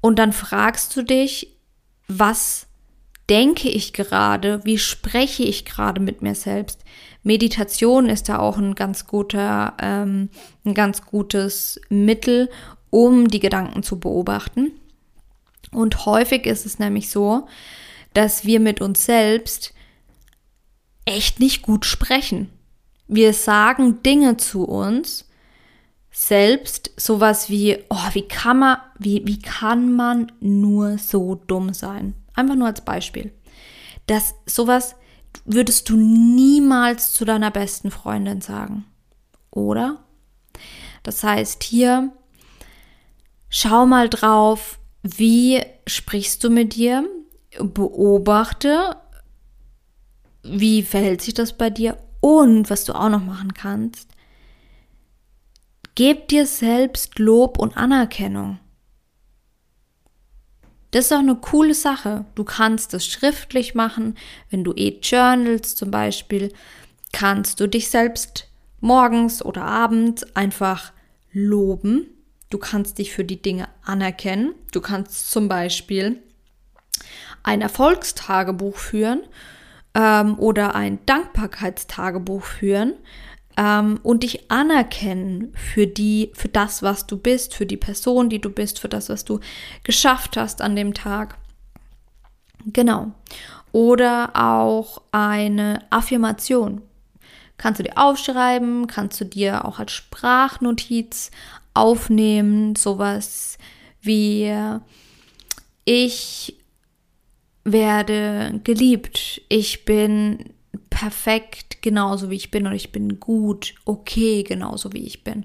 Und 0.00 0.18
dann 0.18 0.32
fragst 0.32 0.96
du 0.96 1.02
dich, 1.02 1.56
was 2.06 2.68
denke 3.28 3.68
ich 3.68 3.92
gerade, 3.92 4.64
wie 4.64 4.78
spreche 4.78 5.42
ich 5.42 5.64
gerade 5.64 6.00
mit 6.00 6.22
mir 6.22 6.36
selbst. 6.36 6.84
Meditation 7.24 8.08
ist 8.08 8.28
da 8.28 8.38
auch 8.38 8.56
ein 8.56 8.76
ganz 8.76 9.08
guter, 9.08 9.74
ähm, 9.80 10.30
ein 10.64 10.74
ganz 10.74 11.04
gutes 11.04 11.80
Mittel, 11.88 12.48
um 12.90 13.26
die 13.26 13.40
Gedanken 13.40 13.82
zu 13.82 13.98
beobachten. 13.98 14.70
Und 15.72 16.06
häufig 16.06 16.46
ist 16.46 16.64
es 16.64 16.78
nämlich 16.78 17.10
so, 17.10 17.48
dass 18.14 18.44
wir 18.44 18.60
mit 18.60 18.80
uns 18.80 19.04
selbst 19.04 19.74
echt 21.06 21.40
nicht 21.40 21.62
gut 21.62 21.86
sprechen. 21.86 22.50
Wir 23.08 23.32
sagen 23.32 24.02
Dinge 24.02 24.36
zu 24.36 24.64
uns 24.64 25.26
selbst, 26.10 26.90
sowas 26.96 27.50
wie, 27.50 27.78
oh, 27.88 28.08
wie 28.12 28.26
kann 28.26 28.58
man, 28.58 28.78
wie, 28.98 29.26
wie 29.26 29.38
kann 29.38 29.92
man 29.92 30.32
nur 30.40 30.98
so 30.98 31.34
dumm 31.34 31.72
sein? 31.72 32.14
Einfach 32.34 32.54
nur 32.54 32.66
als 32.66 32.80
Beispiel. 32.80 33.32
Das 34.06 34.34
sowas 34.46 34.96
würdest 35.44 35.88
du 35.88 35.96
niemals 35.96 37.12
zu 37.12 37.24
deiner 37.24 37.50
besten 37.50 37.90
Freundin 37.90 38.40
sagen. 38.40 38.86
Oder? 39.50 40.04
Das 41.02 41.22
heißt, 41.22 41.62
hier 41.62 42.12
schau 43.48 43.86
mal 43.86 44.08
drauf, 44.08 44.78
wie 45.02 45.62
sprichst 45.86 46.42
du 46.42 46.50
mit 46.50 46.74
dir? 46.74 47.08
Beobachte, 47.58 48.96
wie 50.50 50.82
verhält 50.82 51.22
sich 51.22 51.34
das 51.34 51.56
bei 51.56 51.70
dir? 51.70 51.98
Und 52.20 52.70
was 52.70 52.84
du 52.84 52.94
auch 52.94 53.08
noch 53.08 53.24
machen 53.24 53.54
kannst, 53.54 54.08
gib 55.94 56.28
dir 56.28 56.46
selbst 56.46 57.18
Lob 57.18 57.58
und 57.58 57.76
Anerkennung. 57.76 58.58
Das 60.90 61.06
ist 61.06 61.12
auch 61.12 61.18
eine 61.18 61.36
coole 61.36 61.74
Sache. 61.74 62.24
Du 62.34 62.44
kannst 62.44 62.94
das 62.94 63.06
schriftlich 63.06 63.74
machen. 63.74 64.16
Wenn 64.50 64.64
du 64.64 64.72
eh 64.74 64.98
journals 65.02 65.74
zum 65.74 65.90
Beispiel, 65.90 66.52
kannst 67.12 67.60
du 67.60 67.68
dich 67.68 67.90
selbst 67.90 68.48
morgens 68.80 69.44
oder 69.44 69.62
abends 69.62 70.24
einfach 70.34 70.92
loben. 71.32 72.06
Du 72.50 72.58
kannst 72.58 72.98
dich 72.98 73.12
für 73.12 73.24
die 73.24 73.42
Dinge 73.42 73.68
anerkennen. 73.84 74.54
Du 74.72 74.80
kannst 74.80 75.30
zum 75.30 75.48
Beispiel 75.48 76.22
ein 77.42 77.60
Erfolgstagebuch 77.60 78.76
führen 78.76 79.20
ähm, 79.96 80.38
oder 80.38 80.74
ein 80.74 80.98
Dankbarkeitstagebuch 81.06 82.44
führen 82.44 82.92
ähm, 83.56 83.98
und 84.02 84.22
dich 84.22 84.50
anerkennen 84.50 85.54
für 85.54 85.86
die, 85.86 86.30
für 86.34 86.48
das, 86.48 86.82
was 86.82 87.06
du 87.06 87.16
bist, 87.16 87.54
für 87.54 87.64
die 87.64 87.78
Person, 87.78 88.28
die 88.28 88.40
du 88.40 88.50
bist, 88.50 88.78
für 88.78 88.90
das, 88.90 89.08
was 89.08 89.24
du 89.24 89.40
geschafft 89.82 90.36
hast 90.36 90.60
an 90.60 90.76
dem 90.76 90.92
Tag. 90.92 91.38
Genau. 92.66 93.12
Oder 93.72 94.30
auch 94.34 95.00
eine 95.12 95.80
Affirmation. 95.90 96.82
Kannst 97.56 97.80
du 97.80 97.84
dir 97.84 97.96
aufschreiben, 97.96 98.86
kannst 98.86 99.18
du 99.20 99.24
dir 99.24 99.64
auch 99.64 99.78
als 99.78 99.92
Sprachnotiz 99.92 101.30
aufnehmen, 101.72 102.76
sowas 102.76 103.56
wie 104.02 104.52
ich 105.86 106.55
werde 107.66 108.60
geliebt, 108.62 109.42
ich 109.48 109.84
bin 109.84 110.54
perfekt 110.88 111.82
genauso 111.82 112.30
wie 112.30 112.36
ich 112.36 112.50
bin 112.50 112.66
und 112.66 112.72
ich 112.72 112.92
bin 112.92 113.18
gut, 113.20 113.74
okay 113.84 114.44
genauso 114.44 114.92
wie 114.92 115.04
ich 115.04 115.24
bin. 115.24 115.44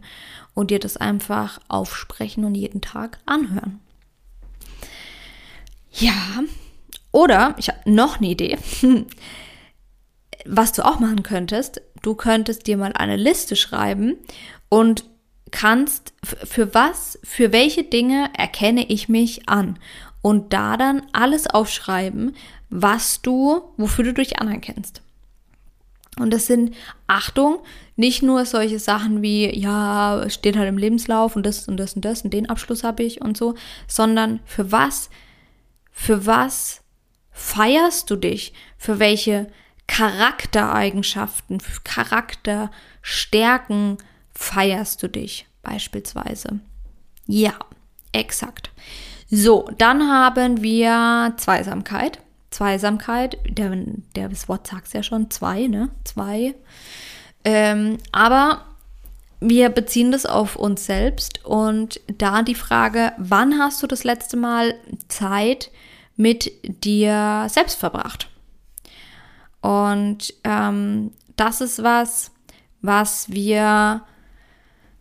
Und 0.54 0.72
dir 0.72 0.80
das 0.80 0.98
einfach 0.98 1.60
aufsprechen 1.68 2.46
und 2.46 2.56
jeden 2.56 2.82
Tag 2.82 3.20
anhören. 3.26 3.80
Ja, 5.94 6.44
oder 7.12 7.56
ich 7.58 7.70
habe 7.70 7.80
noch 7.92 8.18
eine 8.18 8.30
Idee. 8.30 8.58
Was 10.46 10.74
du 10.74 10.86
auch 10.86 11.00
machen 11.00 11.24
könntest, 11.24 11.82
du 12.02 12.16
könntest 12.16 12.68
dir 12.68 12.78
mal 12.78 12.94
eine 12.94 13.16
Liste 13.16 13.56
schreiben 13.56 14.16
und 14.70 15.06
kannst, 15.52 16.14
für 16.24 16.74
was, 16.74 17.20
für 17.24 17.52
welche 17.52 17.84
Dinge 17.84 18.30
erkenne 18.36 18.90
ich 18.90 19.10
mich 19.10 19.48
an? 19.50 19.78
Und 20.22 20.54
da 20.54 20.78
dann 20.78 21.04
alles 21.14 21.48
aufschreiben, 21.48 22.36
was 22.70 23.22
du, 23.22 23.62
wofür 23.78 24.06
du 24.06 24.14
dich 24.14 24.40
anerkennst. 24.40 25.02
Und 26.20 26.32
das 26.32 26.46
sind, 26.46 26.76
Achtung, 27.08 27.60
nicht 27.96 28.22
nur 28.22 28.46
solche 28.46 28.80
Sachen 28.80 29.22
wie, 29.22 29.58
ja, 29.58 30.26
steht 30.30 30.58
halt 30.58 30.70
im 30.70 30.78
Lebenslauf 30.78 31.36
und 31.36 31.46
das 31.46 31.68
und 31.68 31.78
das 31.78 31.94
und 31.94 32.04
das 32.04 32.24
und 32.24 32.34
den 32.34 32.50
Abschluss 32.50 32.84
habe 32.84 33.04
ich 33.04 33.22
und 33.22 33.38
so, 33.38 33.56
sondern 33.88 34.42
für 34.46 34.72
was, 34.72 35.10
für 35.92 36.26
was 36.26 36.82
feierst 37.32 38.10
du 38.10 38.16
dich? 38.18 38.54
Für 38.78 39.00
welche 39.00 39.48
Charaktereigenschaften, 39.88 41.62
Charakterstärken 41.84 43.98
feierst 44.34 45.04
du 45.04 45.10
dich 45.10 45.48
beispielsweise? 45.64 46.60
Ja, 47.26 47.54
exakt. 48.12 48.72
So, 49.34 49.70
dann 49.78 50.12
haben 50.12 50.62
wir 50.62 51.34
Zweisamkeit. 51.38 52.20
Zweisamkeit, 52.50 53.38
der, 53.48 53.72
der 54.14 54.28
das 54.28 54.50
Wort 54.50 54.68
sagt 54.68 54.88
es 54.88 54.94
ja 54.94 55.04
schon, 55.04 55.32
zwei, 55.32 55.68
ne? 55.68 55.90
Zwei. 56.04 56.54
Ähm, 57.46 57.98
aber 58.12 58.66
wir 59.40 59.70
beziehen 59.70 60.12
das 60.12 60.26
auf 60.26 60.58
uns 60.58 60.86
selbst 60.86 61.46
und 61.46 62.02
da 62.18 62.42
die 62.44 62.56
Frage, 62.56 63.14
wann 63.18 63.58
hast 63.58 63.82
du 63.82 63.88
das 63.88 64.04
letzte 64.04 64.36
Mal 64.36 64.76
Zeit 65.08 65.72
mit 66.18 66.52
dir 66.84 67.48
selbst 67.50 67.80
verbracht? 67.80 68.30
Und 69.62 70.34
ähm, 70.44 71.12
das 71.38 71.62
ist 71.62 71.82
was, 71.82 72.32
was 72.82 73.30
wir, 73.30 74.02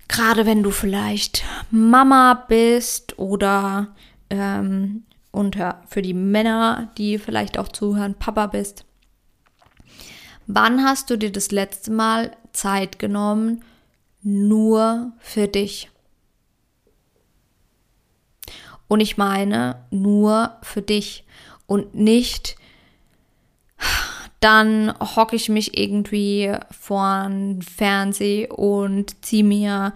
gerade 0.07 0.47
wenn 0.47 0.62
du 0.62 0.71
vielleicht 0.71 1.43
Mama 1.73 2.45
bist 2.49 3.19
oder 3.19 3.88
ähm, 4.31 5.05
und 5.31 5.57
für 5.88 6.03
die 6.03 6.14
Männer, 6.14 6.90
die 6.99 7.19
vielleicht 7.19 7.59
auch 7.59 7.69
zuhören, 7.69 8.14
Papa 8.14 8.47
bist. 8.47 8.85
Wann 10.47 10.83
hast 10.85 11.11
du 11.11 11.16
dir 11.16 11.31
das 11.31 11.53
letzte 11.53 11.93
Mal 11.93 12.37
Zeit 12.53 12.99
genommen, 12.99 13.62
nur 14.23 15.12
für 15.19 15.47
dich? 15.47 15.90
Und 18.88 18.99
ich 18.99 19.16
meine 19.16 19.85
nur 19.90 20.57
für 20.62 20.83
dich 20.83 21.25
und 21.66 21.95
nicht, 21.95 22.57
dann 24.40 24.93
hocke 24.99 25.37
ich 25.37 25.49
mich 25.49 25.79
irgendwie 25.79 26.53
vor 26.71 27.29
den 27.29 27.62
Fernseh 27.62 28.49
und 28.49 29.25
ziehe 29.25 29.45
mir 29.45 29.95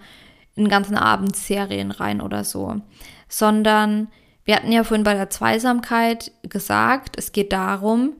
einen 0.55 0.69
ganzen 0.69 0.95
Abend 0.95 1.35
Serien 1.35 1.91
rein 1.91 2.21
oder 2.21 2.45
so, 2.45 2.79
sondern 3.27 4.07
wir 4.45 4.55
hatten 4.55 4.71
ja 4.71 4.83
vorhin 4.83 5.03
bei 5.03 5.15
der 5.15 5.29
Zweisamkeit 5.29 6.31
gesagt, 6.43 7.17
es 7.17 7.31
geht 7.31 7.51
darum, 7.51 8.13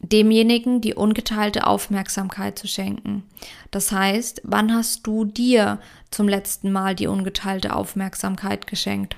demjenigen 0.00 0.80
die 0.80 0.94
ungeteilte 0.94 1.66
Aufmerksamkeit 1.66 2.58
zu 2.58 2.66
schenken. 2.66 3.24
Das 3.70 3.90
heißt, 3.90 4.42
wann 4.44 4.72
hast 4.72 5.06
du 5.06 5.24
dir 5.24 5.80
zum 6.10 6.28
letzten 6.28 6.72
Mal 6.72 6.94
die 6.94 7.06
ungeteilte 7.06 7.74
Aufmerksamkeit 7.74 8.66
geschenkt? 8.66 9.16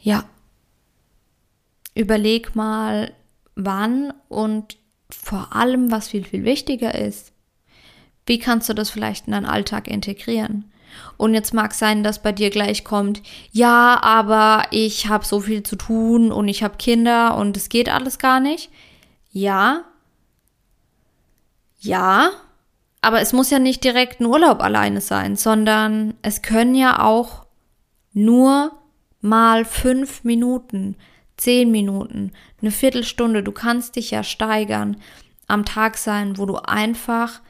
Ja. 0.00 0.24
Überleg 1.94 2.54
mal, 2.54 3.12
wann 3.54 4.12
und 4.28 4.76
vor 5.08 5.54
allem, 5.54 5.90
was 5.90 6.08
viel, 6.08 6.24
viel 6.24 6.44
wichtiger 6.44 6.94
ist, 6.94 7.32
wie 8.26 8.38
kannst 8.38 8.68
du 8.68 8.74
das 8.74 8.90
vielleicht 8.90 9.26
in 9.26 9.32
deinen 9.32 9.46
Alltag 9.46 9.86
integrieren? 9.86 10.70
Und 11.16 11.34
jetzt 11.34 11.54
mag 11.54 11.74
sein, 11.74 12.02
dass 12.02 12.22
bei 12.22 12.32
dir 12.32 12.50
gleich 12.50 12.84
kommt, 12.84 13.22
ja, 13.52 14.00
aber 14.02 14.64
ich 14.70 15.08
habe 15.08 15.24
so 15.24 15.40
viel 15.40 15.62
zu 15.62 15.76
tun 15.76 16.32
und 16.32 16.48
ich 16.48 16.62
habe 16.62 16.76
Kinder 16.76 17.36
und 17.36 17.56
es 17.56 17.68
geht 17.68 17.88
alles 17.88 18.18
gar 18.18 18.40
nicht. 18.40 18.70
Ja. 19.30 19.84
Ja. 21.80 22.30
Aber 23.00 23.20
es 23.20 23.32
muss 23.32 23.50
ja 23.50 23.58
nicht 23.58 23.84
direkt 23.84 24.20
ein 24.20 24.26
Urlaub 24.26 24.62
alleine 24.62 25.00
sein, 25.00 25.36
sondern 25.36 26.14
es 26.22 26.40
können 26.40 26.74
ja 26.74 27.02
auch 27.02 27.44
nur 28.14 28.72
mal 29.20 29.64
fünf 29.64 30.24
Minuten, 30.24 30.96
zehn 31.36 31.70
Minuten, 31.70 32.32
eine 32.62 32.70
Viertelstunde, 32.70 33.42
du 33.42 33.52
kannst 33.52 33.96
dich 33.96 34.10
ja 34.10 34.22
steigern, 34.22 34.96
am 35.46 35.64
Tag 35.64 35.96
sein, 35.98 36.38
wo 36.38 36.46
du 36.46 36.56
einfach 36.56 37.40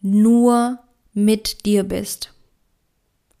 nur 0.00 0.78
mit 1.14 1.64
dir 1.64 1.84
bist. 1.84 2.34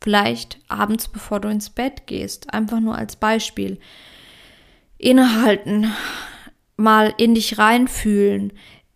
Vielleicht 0.08 0.58
abends, 0.68 1.06
bevor 1.06 1.38
du 1.38 1.48
ins 1.50 1.68
Bett 1.68 2.06
gehst, 2.06 2.54
einfach 2.54 2.80
nur 2.80 2.96
als 2.96 3.16
Beispiel. 3.16 3.78
Innehalten, 4.96 5.92
mal 6.78 7.12
in 7.18 7.34
dich 7.34 7.58
reinfühlen, 7.58 8.54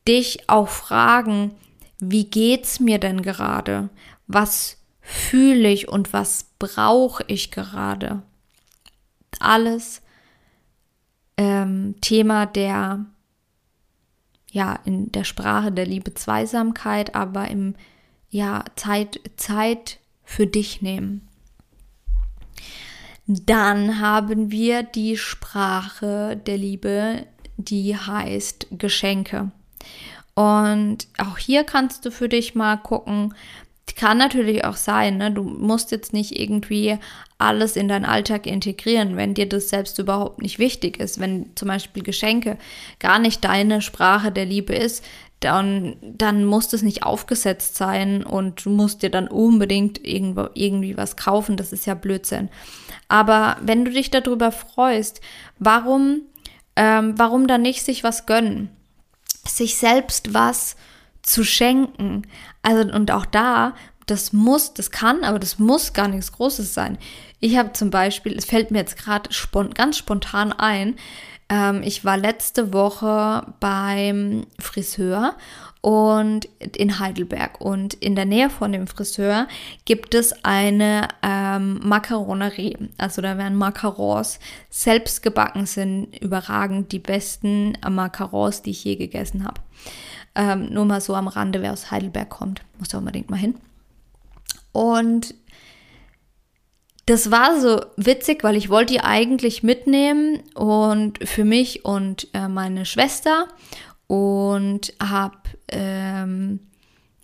dich 0.08 0.48
auch 0.48 0.70
fragen, 0.70 1.54
wie 1.98 2.24
geht's 2.24 2.80
mir 2.80 2.98
denn 2.98 3.20
gerade? 3.20 3.90
Was 4.26 4.78
fühle 5.02 5.68
ich 5.68 5.86
und 5.86 6.14
was 6.14 6.46
brauche 6.58 7.24
ich 7.26 7.50
gerade? 7.50 8.22
Alles 9.38 10.00
ähm, 11.36 11.96
Thema 12.00 12.46
der, 12.46 13.04
ja, 14.50 14.78
in 14.86 15.12
der 15.12 15.24
Sprache 15.24 15.72
der 15.72 15.84
Liebe 15.84 16.14
Zweisamkeit, 16.14 17.14
aber 17.14 17.48
im, 17.48 17.74
ja, 18.30 18.64
Zeit, 18.76 19.20
Zeit 19.36 19.98
für 20.32 20.46
dich 20.46 20.80
nehmen. 20.80 21.28
Dann 23.26 24.00
haben 24.00 24.50
wir 24.50 24.82
die 24.82 25.16
Sprache 25.16 26.36
der 26.36 26.56
Liebe, 26.56 27.26
die 27.56 27.96
heißt 27.96 28.66
Geschenke. 28.72 29.52
Und 30.34 31.06
auch 31.18 31.36
hier 31.36 31.64
kannst 31.64 32.06
du 32.06 32.10
für 32.10 32.28
dich 32.28 32.54
mal 32.54 32.76
gucken, 32.76 33.34
kann 34.02 34.18
natürlich 34.18 34.64
auch 34.64 34.76
sein, 34.76 35.18
ne? 35.18 35.30
du 35.30 35.42
musst 35.42 35.90
jetzt 35.90 36.12
nicht 36.12 36.38
irgendwie 36.38 36.98
alles 37.38 37.76
in 37.76 37.88
deinen 37.88 38.04
Alltag 38.04 38.46
integrieren, 38.46 39.16
wenn 39.16 39.34
dir 39.34 39.48
das 39.48 39.68
selbst 39.68 39.98
überhaupt 39.98 40.40
nicht 40.40 40.58
wichtig 40.58 40.98
ist. 40.98 41.20
Wenn 41.20 41.50
zum 41.54 41.68
Beispiel 41.68 42.02
Geschenke 42.02 42.58
gar 42.98 43.18
nicht 43.18 43.44
deine 43.44 43.80
Sprache 43.80 44.32
der 44.32 44.44
Liebe 44.44 44.74
ist, 44.74 45.04
dann, 45.38 45.96
dann 46.02 46.44
muss 46.44 46.68
das 46.68 46.82
nicht 46.82 47.02
aufgesetzt 47.02 47.76
sein 47.76 48.22
und 48.22 48.64
du 48.64 48.70
musst 48.70 49.02
dir 49.02 49.10
dann 49.10 49.28
unbedingt 49.28 50.04
irgendwo, 50.06 50.48
irgendwie 50.54 50.96
was 50.96 51.16
kaufen. 51.16 51.56
Das 51.56 51.72
ist 51.72 51.86
ja 51.86 51.94
Blödsinn. 51.94 52.48
Aber 53.08 53.56
wenn 53.60 53.84
du 53.84 53.90
dich 53.90 54.10
darüber 54.10 54.52
freust, 54.52 55.20
warum, 55.58 56.22
ähm, 56.76 57.14
warum 57.18 57.46
dann 57.46 57.62
nicht 57.62 57.82
sich 57.84 58.04
was 58.04 58.26
gönnen? 58.26 58.70
Sich 59.44 59.76
selbst 59.76 60.34
was 60.34 60.76
zu 61.22 61.44
schenken. 61.44 62.22
Also, 62.62 62.92
und 62.92 63.10
auch 63.10 63.26
da, 63.26 63.74
das 64.06 64.32
muss, 64.32 64.74
das 64.74 64.90
kann, 64.90 65.24
aber 65.24 65.38
das 65.38 65.58
muss 65.58 65.92
gar 65.92 66.08
nichts 66.08 66.32
Großes 66.32 66.74
sein. 66.74 66.98
Ich 67.40 67.56
habe 67.56 67.72
zum 67.72 67.90
Beispiel, 67.90 68.36
es 68.36 68.44
fällt 68.44 68.70
mir 68.70 68.78
jetzt 68.78 68.96
gerade 68.96 69.32
spont, 69.32 69.74
ganz 69.74 69.96
spontan 69.96 70.52
ein, 70.52 70.96
ähm, 71.52 71.82
ich 71.84 72.04
war 72.04 72.16
letzte 72.16 72.72
Woche 72.72 73.46
beim 73.60 74.46
Friseur 74.58 75.34
und 75.82 76.48
in 76.76 76.98
Heidelberg 76.98 77.60
und 77.60 77.94
in 77.94 78.14
der 78.14 78.24
Nähe 78.24 78.48
von 78.48 78.72
dem 78.72 78.86
Friseur 78.86 79.48
gibt 79.84 80.14
es 80.14 80.44
eine 80.44 81.08
ähm, 81.22 81.80
Macaronerie. 81.82 82.78
Also 82.96 83.20
da 83.20 83.36
werden 83.36 83.58
Macarons 83.58 84.38
selbst 84.70 85.22
gebacken 85.22 85.66
sind, 85.66 86.16
überragend 86.22 86.92
die 86.92 87.00
besten 87.00 87.76
Macarons, 87.86 88.62
die 88.62 88.70
ich 88.70 88.84
je 88.84 88.96
gegessen 88.96 89.44
habe. 89.44 89.60
Ähm, 90.34 90.72
nur 90.72 90.84
mal 90.84 91.00
so 91.00 91.14
am 91.14 91.28
Rande, 91.28 91.62
wer 91.62 91.72
aus 91.72 91.90
Heidelberg 91.90 92.30
kommt, 92.30 92.62
muss 92.78 92.88
da 92.88 92.98
unbedingt 92.98 93.30
mal 93.30 93.36
hin. 93.36 93.54
Und 94.72 95.34
das 97.06 97.30
war 97.30 97.60
so 97.60 97.80
witzig, 97.96 98.44
weil 98.44 98.56
ich 98.56 98.70
wollte 98.70 98.94
die 98.94 99.00
eigentlich 99.00 99.62
mitnehmen 99.62 100.40
und 100.54 101.18
für 101.28 101.44
mich 101.44 101.84
und 101.84 102.28
äh, 102.32 102.48
meine 102.48 102.86
Schwester 102.86 103.48
und 104.06 104.94
hab 105.00 105.48
ähm, 105.68 106.60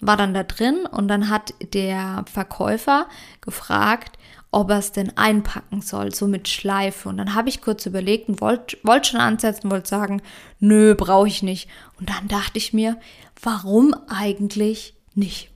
war 0.01 0.17
dann 0.17 0.35
da 0.35 0.43
drin 0.43 0.87
und 0.91 1.09
dann 1.09 1.29
hat 1.29 1.55
der 1.75 2.25
Verkäufer 2.31 3.09
gefragt, 3.41 4.19
ob 4.51 4.71
er 4.71 4.79
es 4.79 4.93
denn 4.93 5.17
einpacken 5.17 5.83
soll, 5.83 6.15
so 6.15 6.27
mit 6.27 6.49
Schleife. 6.49 7.09
Und 7.09 7.19
dann 7.19 7.35
habe 7.35 7.49
ich 7.49 7.61
kurz 7.61 7.85
überlegt 7.87 8.29
und 8.29 8.41
wollte 8.41 8.79
wollt 8.83 9.07
schon 9.07 9.21
ansetzen, 9.21 9.71
wollte 9.71 9.89
sagen, 9.89 10.23
nö, 10.59 10.95
brauche 10.95 11.29
ich 11.29 11.43
nicht. 11.43 11.69
Und 11.99 12.09
dann 12.09 12.29
dachte 12.29 12.59
ich 12.59 12.73
mir, 12.73 12.99
warum 13.43 13.95
eigentlich 14.09 14.95
nicht? 15.15 15.51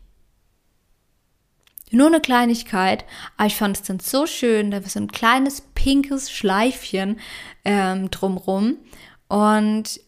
Nur 1.91 2.07
eine 2.07 2.21
Kleinigkeit, 2.21 3.05
aber 3.37 3.47
ich 3.47 3.57
fand 3.57 3.77
es 3.77 3.83
dann 3.83 4.01
so 4.01 4.27
schön, 4.27 4.71
da 4.71 4.83
war 4.83 4.89
so 4.89 4.99
ein 4.99 5.13
kleines 5.13 5.61
pinkes 5.75 6.31
Schleifchen 6.31 7.21
ähm, 7.65 8.11
drumrum. 8.11 8.79
Und 9.29 10.01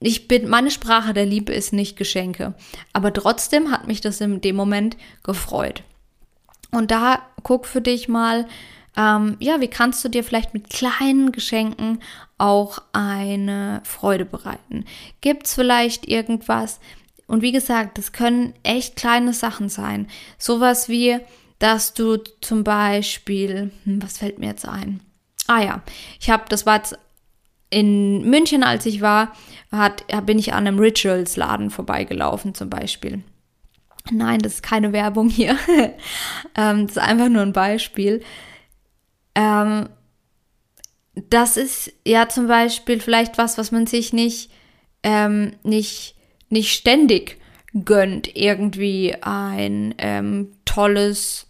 ich 0.00 0.26
bin, 0.26 0.48
meine 0.48 0.72
Sprache 0.72 1.12
der 1.14 1.26
Liebe 1.26 1.52
ist 1.52 1.72
nicht 1.72 1.96
Geschenke. 1.96 2.54
Aber 2.92 3.12
trotzdem 3.12 3.70
hat 3.70 3.86
mich 3.86 4.00
das 4.00 4.20
in 4.20 4.40
dem 4.40 4.56
Moment 4.56 4.96
gefreut. 5.22 5.84
Und 6.72 6.90
da 6.90 7.22
guck 7.44 7.66
für 7.66 7.80
dich 7.80 8.08
mal, 8.08 8.46
ähm, 8.96 9.36
ja, 9.38 9.60
wie 9.60 9.68
kannst 9.68 10.04
du 10.04 10.08
dir 10.08 10.24
vielleicht 10.24 10.54
mit 10.54 10.68
kleinen 10.68 11.30
Geschenken 11.32 12.00
auch 12.38 12.78
eine 12.92 13.80
Freude 13.84 14.24
bereiten? 14.24 14.84
Gibt 15.20 15.46
es 15.46 15.54
vielleicht 15.54 16.08
irgendwas, 16.08 16.80
und 17.32 17.40
wie 17.40 17.52
gesagt, 17.52 17.96
das 17.96 18.12
können 18.12 18.52
echt 18.62 18.94
kleine 18.94 19.32
Sachen 19.32 19.70
sein. 19.70 20.06
Sowas 20.36 20.90
wie, 20.90 21.18
dass 21.58 21.94
du 21.94 22.18
zum 22.42 22.62
Beispiel, 22.62 23.70
hm, 23.84 24.02
was 24.02 24.18
fällt 24.18 24.38
mir 24.38 24.48
jetzt 24.48 24.68
ein? 24.68 25.00
Ah 25.46 25.62
ja, 25.62 25.82
ich 26.20 26.28
habe, 26.28 26.44
das 26.50 26.66
war 26.66 26.76
jetzt 26.76 26.98
in 27.70 28.28
München, 28.28 28.62
als 28.62 28.84
ich 28.84 29.00
war, 29.00 29.32
hat, 29.70 30.04
bin 30.26 30.38
ich 30.38 30.52
an 30.52 30.66
einem 30.66 30.78
Rituals-Laden 30.78 31.70
vorbeigelaufen 31.70 32.54
zum 32.54 32.68
Beispiel. 32.68 33.22
Nein, 34.10 34.40
das 34.40 34.54
ist 34.54 34.62
keine 34.62 34.92
Werbung 34.92 35.28
hier. 35.28 35.56
ähm, 36.56 36.86
das 36.86 36.96
ist 36.96 36.98
einfach 36.98 37.28
nur 37.28 37.42
ein 37.42 37.52
Beispiel. 37.52 38.22
Ähm, 39.34 39.88
das 41.14 41.56
ist 41.56 41.92
ja 42.06 42.28
zum 42.28 42.48
Beispiel 42.48 43.00
vielleicht 43.00 43.38
was, 43.38 43.58
was 43.58 43.70
man 43.70 43.86
sich 43.86 44.12
nicht, 44.12 44.50
ähm, 45.02 45.52
nicht 45.62 46.16
nicht 46.52 46.74
ständig 46.74 47.38
gönnt, 47.72 48.36
irgendwie 48.36 49.16
ein 49.22 49.94
ähm, 49.96 50.52
tolles, 50.66 51.48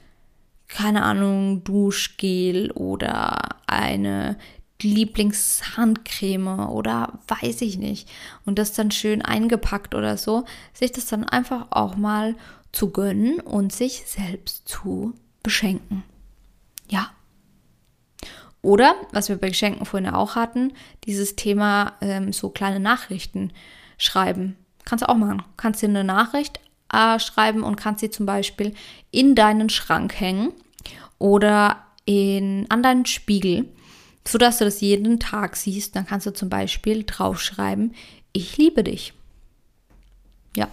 keine 0.68 1.02
Ahnung, 1.02 1.64
Duschgel 1.64 2.70
oder 2.70 3.36
eine 3.66 4.38
Lieblingshandcreme 4.82 6.68
oder 6.68 7.18
weiß 7.28 7.62
ich 7.62 7.78
nicht. 7.78 8.08
Und 8.44 8.58
das 8.58 8.72
dann 8.72 8.90
schön 8.90 9.22
eingepackt 9.22 9.94
oder 9.94 10.16
so, 10.16 10.44
sich 10.72 10.92
das 10.92 11.06
dann 11.06 11.24
einfach 11.24 11.66
auch 11.70 11.96
mal 11.96 12.34
zu 12.72 12.90
gönnen 12.90 13.40
und 13.40 13.72
sich 13.72 14.04
selbst 14.06 14.68
zu 14.68 15.14
beschenken. 15.42 16.02
Ja. 16.88 17.10
Oder, 18.62 18.94
was 19.10 19.28
wir 19.28 19.36
bei 19.36 19.48
Geschenken 19.48 19.84
vorhin 19.86 20.08
auch 20.08 20.36
hatten, 20.36 20.72
dieses 21.04 21.34
Thema 21.34 21.94
ähm, 22.00 22.32
so 22.32 22.48
kleine 22.48 22.78
Nachrichten 22.78 23.52
schreiben. 23.98 24.56
Kannst 24.84 25.02
du 25.02 25.08
auch 25.08 25.16
machen. 25.16 25.42
Kannst 25.56 25.82
dir 25.82 25.88
eine 25.88 26.04
Nachricht 26.04 26.60
äh, 26.92 27.18
schreiben 27.18 27.64
und 27.64 27.76
kannst 27.76 28.00
sie 28.00 28.10
zum 28.10 28.26
Beispiel 28.26 28.74
in 29.10 29.34
deinen 29.34 29.68
Schrank 29.68 30.18
hängen 30.18 30.52
oder 31.18 31.84
in, 32.04 32.66
an 32.68 32.82
deinen 32.82 33.06
Spiegel, 33.06 33.66
sodass 34.26 34.58
du 34.58 34.64
das 34.64 34.80
jeden 34.80 35.18
Tag 35.20 35.56
siehst. 35.56 35.96
Dann 35.96 36.06
kannst 36.06 36.26
du 36.26 36.32
zum 36.32 36.48
Beispiel 36.48 37.04
draufschreiben, 37.04 37.94
ich 38.32 38.56
liebe 38.56 38.84
dich. 38.84 39.14
Ja, 40.56 40.68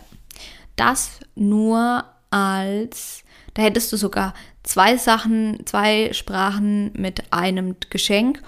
das 0.75 1.19
nur 1.35 2.05
als, 2.31 3.23
da 3.53 3.61
hättest 3.61 3.91
du 3.91 3.97
sogar 3.97 4.33
zwei 4.63 4.97
Sachen, 4.97 5.65
zwei 5.65 6.13
Sprachen 6.13 6.91
mit 6.93 7.33
einem 7.33 7.75
Geschenk 7.89 8.41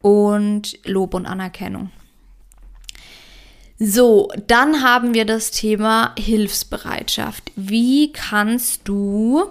und 0.00 0.78
Lob 0.86 1.14
und 1.14 1.26
Anerkennung. 1.26 1.90
So, 3.78 4.28
dann 4.48 4.82
haben 4.82 5.14
wir 5.14 5.24
das 5.24 5.52
Thema 5.52 6.12
Hilfsbereitschaft. 6.18 7.52
Wie 7.54 8.12
kannst 8.12 8.88
du 8.88 9.44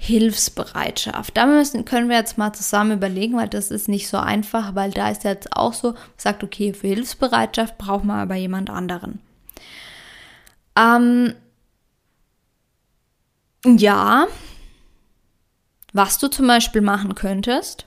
Hilfsbereitschaft. 0.00 1.36
Da 1.36 1.46
müssen, 1.46 1.84
können 1.84 2.08
wir 2.08 2.16
jetzt 2.16 2.38
mal 2.38 2.52
zusammen 2.52 2.92
überlegen, 2.92 3.36
weil 3.36 3.48
das 3.48 3.70
ist 3.70 3.88
nicht 3.88 4.08
so 4.08 4.16
einfach, 4.16 4.74
weil 4.74 4.90
da 4.90 5.10
ist 5.10 5.24
jetzt 5.24 5.54
auch 5.54 5.74
so, 5.74 5.94
sagt, 6.16 6.42
okay, 6.42 6.72
für 6.72 6.88
Hilfsbereitschaft 6.88 7.76
braucht 7.76 8.04
man 8.04 8.20
aber 8.20 8.36
jemand 8.36 8.70
anderen. 8.70 9.20
Ähm, 10.76 11.34
ja, 13.64 14.26
was 15.92 16.18
du 16.18 16.28
zum 16.28 16.46
Beispiel 16.46 16.82
machen 16.82 17.14
könntest, 17.14 17.86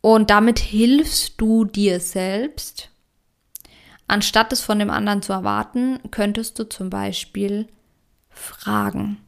und 0.00 0.28
damit 0.28 0.58
hilfst 0.58 1.40
du 1.40 1.64
dir 1.64 1.98
selbst, 1.98 2.90
Anstatt 4.06 4.52
es 4.52 4.60
von 4.60 4.78
dem 4.78 4.90
anderen 4.90 5.22
zu 5.22 5.32
erwarten, 5.32 5.98
könntest 6.10 6.58
du 6.58 6.68
zum 6.68 6.90
Beispiel 6.90 7.68
fragen. 8.28 9.23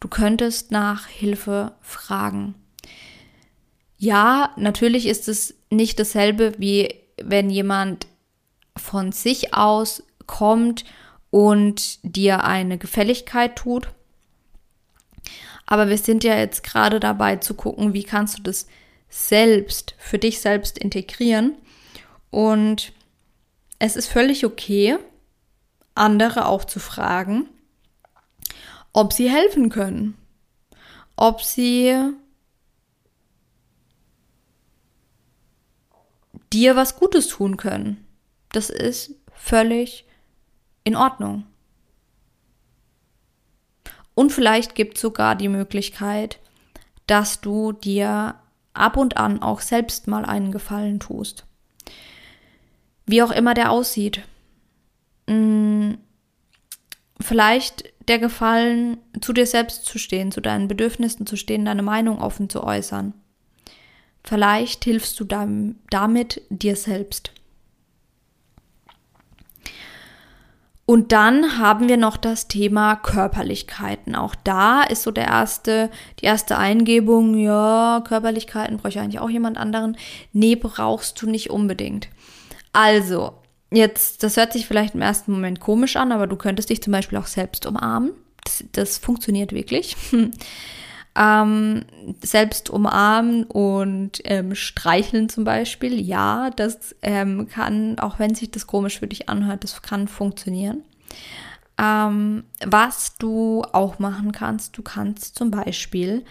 Du 0.00 0.08
könntest 0.08 0.70
nach 0.70 1.06
Hilfe 1.06 1.72
fragen. 1.80 2.54
Ja, 3.96 4.52
natürlich 4.56 5.06
ist 5.06 5.28
es 5.28 5.54
nicht 5.70 5.98
dasselbe, 5.98 6.52
wie 6.58 6.94
wenn 7.20 7.50
jemand 7.50 8.06
von 8.76 9.10
sich 9.10 9.54
aus 9.54 10.04
kommt 10.26 10.84
und 11.30 11.98
dir 12.02 12.44
eine 12.44 12.78
Gefälligkeit 12.78 13.56
tut. 13.56 13.88
Aber 15.66 15.88
wir 15.88 15.98
sind 15.98 16.24
ja 16.24 16.38
jetzt 16.38 16.62
gerade 16.62 17.00
dabei 17.00 17.36
zu 17.36 17.54
gucken, 17.54 17.92
wie 17.92 18.04
kannst 18.04 18.38
du 18.38 18.42
das 18.42 18.68
selbst 19.08 19.94
für 19.98 20.18
dich 20.18 20.40
selbst 20.40 20.78
integrieren. 20.78 21.56
Und 22.30 22.92
es 23.78 23.96
ist 23.96 24.08
völlig 24.08 24.46
okay, 24.46 24.96
andere 25.94 26.46
auch 26.46 26.64
zu 26.64 26.78
fragen, 26.78 27.48
ob 28.92 29.12
sie 29.12 29.30
helfen 29.30 29.68
können, 29.70 30.16
ob 31.16 31.42
sie 31.42 32.12
dir 36.52 36.76
was 36.76 36.96
Gutes 36.96 37.28
tun 37.28 37.56
können. 37.56 38.06
Das 38.50 38.70
ist 38.70 39.14
völlig 39.32 40.06
in 40.84 40.96
Ordnung. 40.96 41.46
Und 44.14 44.32
vielleicht 44.32 44.74
gibt 44.74 44.96
es 44.96 45.02
sogar 45.02 45.36
die 45.36 45.48
Möglichkeit, 45.48 46.40
dass 47.06 47.40
du 47.40 47.72
dir 47.72 48.34
ab 48.72 48.96
und 48.96 49.16
an 49.16 49.42
auch 49.42 49.60
selbst 49.60 50.08
mal 50.08 50.24
einen 50.24 50.50
Gefallen 50.50 50.98
tust. 50.98 51.46
Wie 53.06 53.22
auch 53.22 53.30
immer 53.30 53.54
der 53.54 53.70
aussieht. 53.70 54.22
Hm, 55.28 55.98
vielleicht 57.20 57.84
der 58.08 58.18
Gefallen, 58.18 58.98
zu 59.20 59.32
dir 59.32 59.46
selbst 59.46 59.84
zu 59.84 59.98
stehen, 59.98 60.32
zu 60.32 60.40
deinen 60.40 60.68
Bedürfnissen 60.68 61.26
zu 61.26 61.36
stehen, 61.36 61.64
deine 61.64 61.82
Meinung 61.82 62.20
offen 62.20 62.48
zu 62.48 62.64
äußern. 62.64 63.12
Vielleicht 64.24 64.84
hilfst 64.84 65.18
du 65.20 65.24
damit 65.24 66.42
dir 66.50 66.76
selbst. 66.76 67.32
Und 70.90 71.12
dann 71.12 71.58
haben 71.58 71.86
wir 71.86 71.98
noch 71.98 72.16
das 72.16 72.48
Thema 72.48 72.96
Körperlichkeiten. 72.96 74.16
Auch 74.16 74.34
da 74.34 74.82
ist 74.82 75.02
so 75.02 75.10
der 75.10 75.26
erste, 75.26 75.90
die 76.20 76.24
erste 76.24 76.56
Eingebung, 76.56 77.36
ja, 77.36 78.02
Körperlichkeiten 78.08 78.78
bräuchte 78.78 79.02
eigentlich 79.02 79.20
auch 79.20 79.28
jemand 79.28 79.58
anderen. 79.58 79.98
Nee, 80.32 80.56
brauchst 80.56 81.20
du 81.20 81.28
nicht 81.28 81.50
unbedingt. 81.50 82.08
Also, 82.72 83.34
jetzt, 83.70 84.22
das 84.22 84.36
hört 84.36 84.52
sich 84.52 84.66
vielleicht 84.66 84.94
im 84.94 85.02
ersten 85.02 85.32
Moment 85.32 85.60
komisch 85.60 85.96
an, 85.96 86.12
aber 86.12 86.26
du 86.26 86.36
könntest 86.36 86.70
dich 86.70 86.82
zum 86.82 86.92
Beispiel 86.92 87.18
auch 87.18 87.26
selbst 87.26 87.66
umarmen. 87.66 88.12
Das, 88.44 88.64
das 88.72 88.98
funktioniert 88.98 89.52
wirklich. 89.52 89.96
ähm, 91.16 91.84
selbst 92.22 92.70
umarmen 92.70 93.44
und 93.44 94.20
ähm, 94.24 94.54
streicheln 94.54 95.28
zum 95.28 95.44
Beispiel, 95.44 96.00
ja, 96.00 96.50
das 96.50 96.94
ähm, 97.02 97.48
kann, 97.48 97.98
auch 97.98 98.18
wenn 98.18 98.34
sich 98.34 98.50
das 98.50 98.66
komisch 98.66 99.00
für 99.00 99.08
dich 99.08 99.28
anhört, 99.28 99.64
das 99.64 99.82
kann 99.82 100.08
funktionieren. 100.08 100.84
Ähm, 101.76 102.44
was 102.64 103.16
du 103.18 103.62
auch 103.72 103.98
machen 103.98 104.32
kannst, 104.32 104.76
du 104.78 104.82
kannst 104.82 105.36
zum 105.36 105.50
Beispiel 105.50 106.24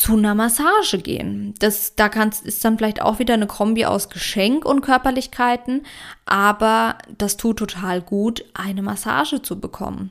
zu 0.00 0.16
einer 0.16 0.34
Massage 0.34 0.98
gehen. 0.98 1.52
Das, 1.58 1.94
da 1.94 2.08
kannst, 2.08 2.46
ist 2.46 2.64
dann 2.64 2.78
vielleicht 2.78 3.02
auch 3.02 3.18
wieder 3.18 3.34
eine 3.34 3.46
Kombi 3.46 3.84
aus 3.84 4.08
Geschenk 4.08 4.64
und 4.64 4.80
Körperlichkeiten, 4.80 5.82
aber 6.24 6.96
das 7.18 7.36
tut 7.36 7.58
total 7.58 8.00
gut, 8.00 8.42
eine 8.54 8.80
Massage 8.80 9.42
zu 9.42 9.60
bekommen. 9.60 10.10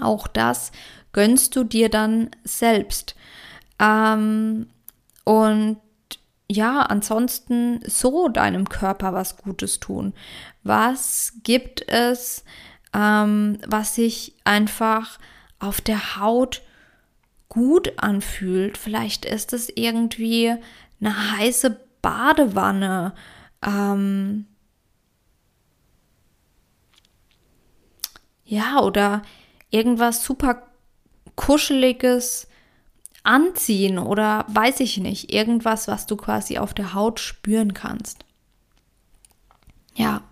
Auch 0.00 0.26
das 0.26 0.72
gönnst 1.12 1.54
du 1.54 1.62
dir 1.62 1.90
dann 1.90 2.30
selbst. 2.42 3.14
Ähm, 3.78 4.66
und 5.22 5.76
ja, 6.50 6.80
ansonsten 6.80 7.80
so 7.86 8.28
deinem 8.28 8.68
Körper 8.68 9.12
was 9.12 9.36
Gutes 9.36 9.78
tun. 9.78 10.12
Was 10.64 11.34
gibt 11.44 11.88
es, 11.88 12.44
ähm, 12.92 13.58
was 13.64 13.94
sich 13.94 14.34
einfach 14.42 15.20
auf 15.60 15.80
der 15.80 16.16
Haut 16.16 16.62
gut 17.58 17.98
anfühlt? 17.98 18.78
Vielleicht 18.78 19.24
ist 19.24 19.52
es 19.52 19.68
irgendwie 19.68 20.54
eine 21.00 21.32
heiße 21.32 21.80
Badewanne. 22.00 23.14
Ähm, 23.66 24.46
ja, 28.44 28.80
oder 28.80 29.22
irgendwas 29.70 30.24
super 30.24 30.68
kuscheliges 31.34 32.46
anziehen 33.24 33.98
oder 33.98 34.44
weiß 34.48 34.78
ich 34.80 34.98
nicht, 34.98 35.32
irgendwas, 35.32 35.88
was 35.88 36.06
du 36.06 36.16
quasi 36.16 36.58
auf 36.58 36.74
der 36.74 36.94
Haut 36.94 37.18
spüren 37.18 37.74
kannst. 37.74 38.24
Ja. 39.96 40.22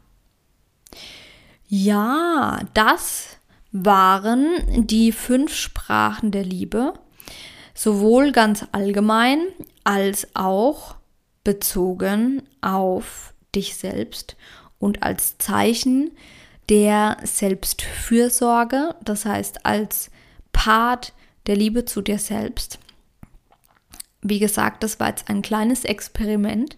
Ja, 1.66 2.60
das 2.72 3.38
waren 3.72 4.86
die 4.86 5.10
fünf 5.10 5.54
Sprachen 5.54 6.30
der 6.30 6.44
Liebe, 6.44 6.94
sowohl 7.76 8.32
ganz 8.32 8.64
allgemein 8.72 9.38
als 9.84 10.26
auch 10.34 10.96
bezogen 11.44 12.42
auf 12.62 13.34
dich 13.54 13.76
selbst 13.76 14.36
und 14.80 15.04
als 15.04 15.38
Zeichen 15.38 16.10
der 16.68 17.18
Selbstfürsorge, 17.22 18.96
das 19.04 19.24
heißt 19.24 19.64
als 19.64 20.10
Part 20.52 21.12
der 21.46 21.54
Liebe 21.54 21.84
zu 21.84 22.02
dir 22.02 22.18
selbst. 22.18 22.80
Wie 24.22 24.40
gesagt, 24.40 24.82
das 24.82 24.98
war 24.98 25.08
jetzt 25.08 25.28
ein 25.28 25.42
kleines 25.42 25.84
Experiment. 25.84 26.76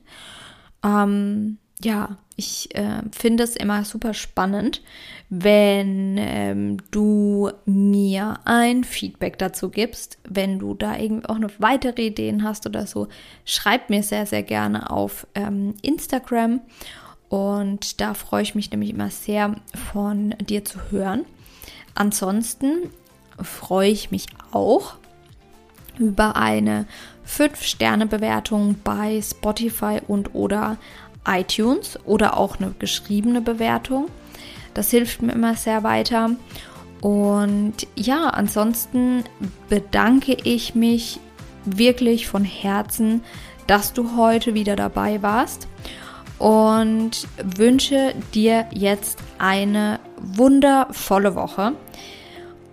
Ähm, 0.84 1.58
ja, 1.80 2.18
ich 2.38 2.72
äh, 2.76 3.02
finde 3.10 3.42
es 3.42 3.56
immer 3.56 3.84
super 3.84 4.14
spannend, 4.14 4.80
wenn 5.28 6.16
ähm, 6.18 6.76
du 6.92 7.50
mir 7.66 8.38
ein 8.44 8.84
Feedback 8.84 9.38
dazu 9.38 9.70
gibst. 9.70 10.18
Wenn 10.22 10.60
du 10.60 10.74
da 10.74 10.96
irgendwie 10.96 11.28
auch 11.28 11.38
noch 11.38 11.50
weitere 11.58 12.06
Ideen 12.06 12.44
hast 12.44 12.64
oder 12.64 12.86
so, 12.86 13.08
schreib 13.44 13.90
mir 13.90 14.04
sehr, 14.04 14.24
sehr 14.24 14.44
gerne 14.44 14.88
auf 14.90 15.26
ähm, 15.34 15.74
Instagram. 15.82 16.60
Und 17.28 18.00
da 18.00 18.14
freue 18.14 18.42
ich 18.42 18.54
mich 18.54 18.70
nämlich 18.70 18.90
immer 18.90 19.10
sehr 19.10 19.56
von 19.92 20.30
dir 20.40 20.64
zu 20.64 20.92
hören. 20.92 21.24
Ansonsten 21.96 22.88
freue 23.42 23.90
ich 23.90 24.12
mich 24.12 24.26
auch 24.52 24.94
über 25.98 26.36
eine 26.36 26.86
5-Sterne-Bewertung 27.26 28.76
bei 28.84 29.20
Spotify 29.20 30.00
und 30.06 30.36
oder 30.36 30.76
iTunes 31.28 31.98
oder 32.04 32.36
auch 32.36 32.58
eine 32.58 32.74
geschriebene 32.78 33.40
Bewertung. 33.40 34.06
Das 34.74 34.90
hilft 34.90 35.22
mir 35.22 35.32
immer 35.32 35.54
sehr 35.54 35.82
weiter. 35.82 36.30
Und 37.00 37.74
ja, 37.94 38.28
ansonsten 38.28 39.24
bedanke 39.68 40.36
ich 40.44 40.74
mich 40.74 41.20
wirklich 41.64 42.26
von 42.26 42.44
Herzen, 42.44 43.22
dass 43.66 43.92
du 43.92 44.16
heute 44.16 44.54
wieder 44.54 44.74
dabei 44.74 45.22
warst 45.22 45.68
und 46.38 47.26
wünsche 47.42 48.14
dir 48.34 48.66
jetzt 48.72 49.18
eine 49.38 50.00
wundervolle 50.16 51.34
Woche 51.34 51.72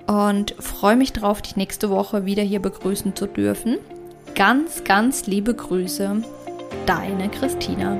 und 0.08 0.56
freue 0.60 0.96
mich 0.96 1.14
drauf, 1.14 1.42
dich 1.42 1.56
nächste 1.56 1.90
Woche 1.90 2.26
wieder 2.26 2.44
hier 2.44 2.62
begrüßen 2.62 3.16
zu 3.16 3.28
dürfen. 3.28 3.78
Ganz, 4.36 4.84
ganz 4.84 5.28
liebe 5.28 5.54
Grüße, 5.54 6.22
deine 6.86 7.30
Christina. 7.30 7.98